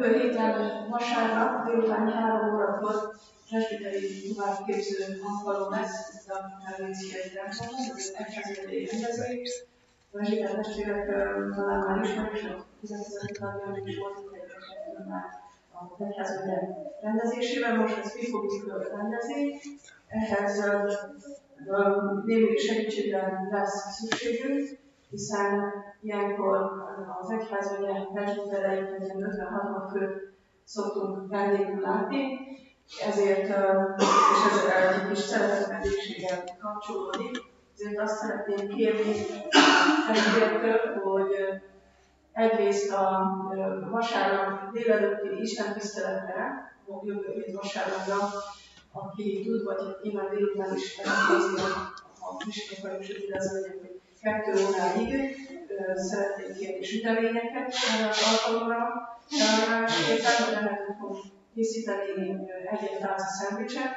Jövő 0.01 0.19
héten 0.19 0.87
vasárnap 0.89 1.65
délután 1.65 2.07
3 2.07 2.55
órakor 2.55 3.11
presbiteri 3.49 4.33
továbbképző 4.33 4.97
alkalom 5.23 5.71
lesz 5.71 6.13
itt 6.13 6.31
a 6.31 6.37
Helvéci 6.65 7.15
Egyetlen, 7.15 7.47
ez 7.47 8.11
egyházmegyei 8.17 8.85
rendezés. 8.85 9.63
A 10.11 10.23
zsidán 10.25 10.55
testvérek 10.55 11.05
talán 11.55 11.79
már 11.79 12.05
ismerősök, 12.05 12.63
19. 12.79 13.39
tagja 13.39 13.83
is 13.85 13.97
voltunk 13.97 14.35
egy 14.35 15.07
már 15.07 15.23
a 15.73 16.03
egyházmegye 16.03 16.57
rendezésében, 17.01 17.75
most 17.75 17.97
ezt 17.97 18.15
mi 18.15 18.29
fogjuk 18.29 18.87
rendezni. 18.95 19.59
Ehhez 20.07 20.63
némi 22.25 22.57
segítségre 22.57 23.47
lesz 23.51 23.95
szükségünk, 23.95 24.79
hiszen 25.09 25.73
ilyenkor 26.01 26.71
az 27.19 27.29
egyházmegye 27.31 28.05
presbitereit, 28.13 28.91
egy 28.91 29.11
50-60 29.15 29.91
főt 29.91 30.33
szoktunk 30.63 31.29
vendégül 31.29 31.81
látni, 31.81 32.39
ezért, 33.07 33.47
és 34.31 34.51
ez 34.51 34.93
egy 34.93 35.07
kis 35.07 35.19
szeretetmedéséggel 35.19 36.43
kapcsolódik, 36.61 37.43
ezért 37.73 37.99
azt 37.99 38.17
szeretném 38.17 38.67
kérni 38.67 39.13
testvértől, 40.07 41.01
hogy 41.03 41.29
egyrészt 42.33 42.91
a 42.91 43.31
vasárnap 43.89 44.71
délelőtti 44.71 45.41
Isten 45.41 45.73
tiszteletre, 45.73 46.69
jövő 47.03 47.31
hét 47.33 47.55
vasárnapra, 47.55 48.29
aki 48.91 49.43
tud, 49.45 49.63
vagy 49.63 50.13
már 50.13 50.29
délután 50.29 50.75
is 50.75 50.97
elnézni 50.97 51.61
a 51.61 51.93
akarjuk 52.77 53.03
sütni, 53.03 53.37
hogy 53.37 54.01
kettő 54.21 54.51
óráig 54.67 55.35
szeretnék 55.95 56.57
kérni 56.57 56.83
süteményeket 56.83 57.73
alkalomra. 58.31 58.77
Másképpen 59.69 60.63
lehet 60.63 60.89
otthon 60.89 61.17
készíteni 61.53 62.11
egy-egy 62.71 62.99
tálca 62.99 63.25
szendvicset. 63.25 63.91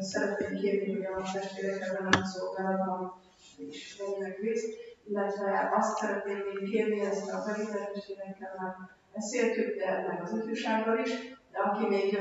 Szeretném 0.00 0.60
kérni, 0.60 0.94
hogy 0.94 1.04
a 1.04 1.30
testvérek 1.32 1.80
ebben 1.88 2.12
a 2.12 2.26
szolgálatban 2.26 3.20
is 3.58 3.96
vegyenek 3.98 4.40
részt, 4.40 4.74
illetve 5.08 5.72
azt 5.76 5.96
szeretném 5.98 6.36
még 6.36 6.70
kérni, 6.70 7.00
ezt 7.00 7.32
a 7.32 7.42
testvérekkel 7.44 8.54
már 8.58 8.74
beszéltük, 9.14 9.76
de 9.76 10.04
meg 10.08 10.20
az 10.22 10.38
ifjúsággal 10.38 10.98
is, 10.98 11.10
de 11.52 11.58
aki 11.58 11.86
még 11.86 12.18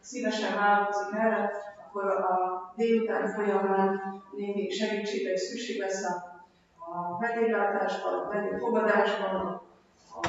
szívesen 0.00 0.54
vállalkozik 0.54 1.14
erre, 1.18 1.50
akkor 1.86 2.04
a 2.04 2.72
délután 2.76 3.28
folyamán 3.28 4.00
némi 4.36 4.70
segítségre 4.70 5.32
is 5.32 5.40
szükség 5.40 5.80
lesz 5.80 6.04
a 6.04 6.31
a 6.94 7.18
vendéglátásban, 7.20 8.14
a 8.14 8.28
vendégfogadásban, 8.28 9.60
a 10.22 10.28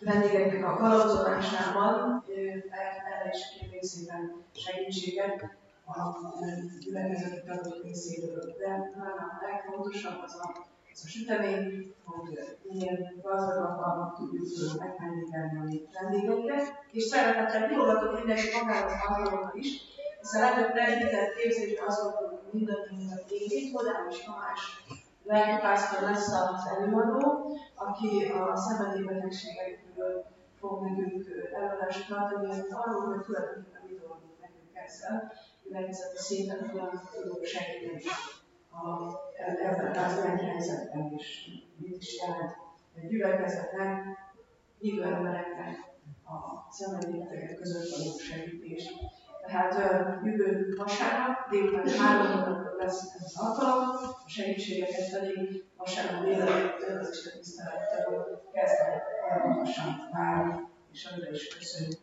vendégeknek 0.00 0.64
a 0.64 0.76
kalauzolásában, 0.76 2.24
erre 2.70 3.30
is 3.32 3.58
kérnék 3.58 3.82
szépen 3.82 4.44
segítséget 4.54 5.56
a 5.86 6.16
gyülekezeti 6.80 7.42
tagok 7.46 7.82
részéről. 7.82 8.54
De 8.58 8.90
talán 8.94 9.18
a 9.18 9.38
legfontosabb 9.50 10.22
az 10.24 10.34
a, 10.40 10.66
az 10.92 11.02
a 11.04 11.08
sütemény, 11.08 11.94
hogy 12.04 12.56
minél 12.62 13.12
gazdagabban 13.22 14.14
tudjuk 14.14 14.78
megvendégelni 14.78 15.82
a 15.92 16.02
vendégeinket, 16.02 16.84
és 16.90 17.02
szeretettel 17.02 17.68
hívogatok 17.68 18.18
mindenki 18.18 18.48
magának 18.62 19.08
alkalommal 19.08 19.52
is, 19.54 19.95
hiszen 20.26 20.40
lehet, 20.40 20.70
hogy 20.70 20.78
elhitett 20.78 21.34
képzésben 21.34 21.86
azt 21.86 22.02
mondom, 22.02 22.30
hogy 22.30 22.52
mindannyiunknak 22.52 23.30
érik, 23.30 23.76
Hodám 23.76 24.08
és 24.10 24.18
Tamás. 24.24 24.60
Lelkipásztor 25.24 26.02
lesz 26.10 26.32
az 26.32 26.66
előadó, 26.76 27.56
aki 27.74 28.32
a 28.32 28.56
szenvedélybetegségekről 28.56 30.24
fog 30.58 30.82
nekünk 30.82 31.24
előadást 31.54 32.08
tartani, 32.08 32.46
mert 32.46 32.70
arról, 32.70 33.04
hogy 33.06 33.24
tulajdonképpen 33.24 33.82
mit 33.88 33.98
dolgozunk 34.00 34.40
nekünk 34.40 34.70
ezzel, 34.84 35.32
gyülekezeti 35.62 36.16
szinten 36.16 36.68
hogyan 36.68 37.00
tudunk 37.12 37.44
segíteni 37.44 38.02
a, 38.70 38.84
ebben 39.60 40.04
az 40.04 40.24
helyzetben, 40.24 41.12
és 41.16 41.50
mit 41.76 41.96
is 41.96 42.20
jelent? 42.20 42.56
A 42.96 43.06
gyülekezetnek, 43.08 44.04
hívő 44.78 45.02
embereknek 45.02 45.76
a 46.24 46.66
szenvedélybetegek 46.70 47.56
között 47.56 47.90
való 47.90 48.18
segítés. 48.18 48.92
Tehát 49.46 49.74
jövő 50.24 50.74
vasárnap 50.76 51.50
délután 51.50 51.88
három 51.88 52.42
órakor 52.42 52.76
lesz 52.78 53.02
ez 53.14 53.22
az 53.24 53.36
alkalom, 53.36 53.88
a 54.24 54.28
segítségeket 54.28 55.10
pedig 55.10 55.64
vasárnap 55.76 56.24
délelőtt 56.24 56.82
az 57.00 57.10
Isten 57.10 57.32
tisztelettel 57.40 58.40
kezdve 58.52 59.02
folyamatosan 59.20 60.08
várni, 60.12 60.60
és 60.92 61.04
arra 61.04 61.30
is 61.30 61.56
köszönjük. 61.58 61.98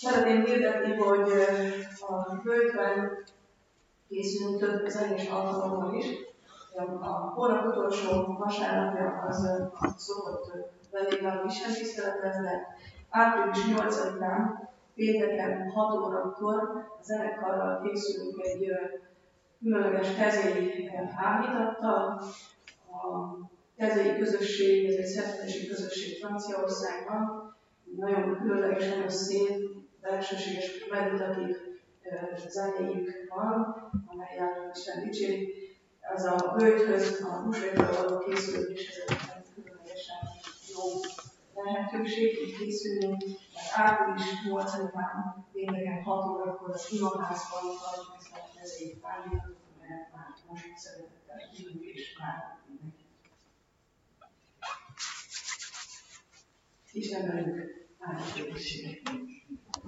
Szeretném 0.00 0.44
hirdetni, 0.44 0.94
hogy 0.94 1.30
a 2.00 2.40
bőtben 2.42 3.24
készülünk 4.08 4.60
több 4.60 4.88
zenés 4.88 5.28
alkalommal 5.28 5.94
is. 5.94 6.06
A 7.00 7.10
hónap 7.10 7.66
utolsó 7.66 8.36
vasárnapja 8.38 9.24
az 9.28 9.44
a 9.44 9.94
szokott 9.96 10.52
vendéglátó 10.90 11.46
Isten 11.46 11.74
tisztelet 11.74 12.20
lesz, 12.22 12.40
de 12.40 12.76
április 13.10 13.64
8-án 13.66 14.68
pénteken 15.00 15.70
6 15.70 15.98
órakor 15.98 16.54
a 16.54 17.02
zenekarral 17.02 17.82
készülünk 17.82 18.42
egy 18.42 18.72
különleges 19.62 20.14
kezéi 20.14 20.90
állítattal. 21.16 22.22
A 22.86 23.38
kezéi 23.76 24.18
közösség, 24.18 24.88
ez 24.88 24.94
egy 24.94 25.06
szerzetesi 25.06 25.66
közösség 25.66 26.18
Franciaországban, 26.18 27.54
nagyon 27.96 28.38
különleges, 28.40 28.88
nagyon 28.88 29.08
szép, 29.08 29.58
belsőséges, 30.00 30.86
meditatív 30.90 31.56
zenéjük 32.48 33.10
van, 33.34 33.76
amely 34.06 34.34
járó 34.36 34.70
Isten 34.74 35.04
dicséri. 35.04 35.54
Az 36.14 36.24
a 36.24 36.54
bőjthöz, 36.58 37.22
a 37.22 37.32
húsvétra 37.32 38.02
való 38.02 38.18
készülés, 38.18 38.88
ez 38.88 38.96
egy 39.08 39.54
különlegesen 39.54 40.16
jó 40.74 40.82
lehetőség, 41.64 42.56
készülünk, 42.58 43.22
mert 43.54 43.72
április 43.74 44.32
8-án 44.44 45.44
pénteken 45.52 46.02
6 46.02 46.28
órakor 46.30 46.70
az 46.70 46.92
imaházban 46.92 47.62
tartjuk 47.82 48.16
ezt 48.18 48.56
kezéjét 48.56 49.04
állítatot, 49.04 49.56
mert 49.80 50.12
már 50.14 50.26
most 50.48 50.76
szeretettel 50.76 51.38
hívunk 51.52 51.84
és 51.84 52.16
várunk 52.18 52.60
mindenkit. 52.68 53.06
Isten 56.92 57.26
velünk, 57.26 57.88
áldás 57.98 58.32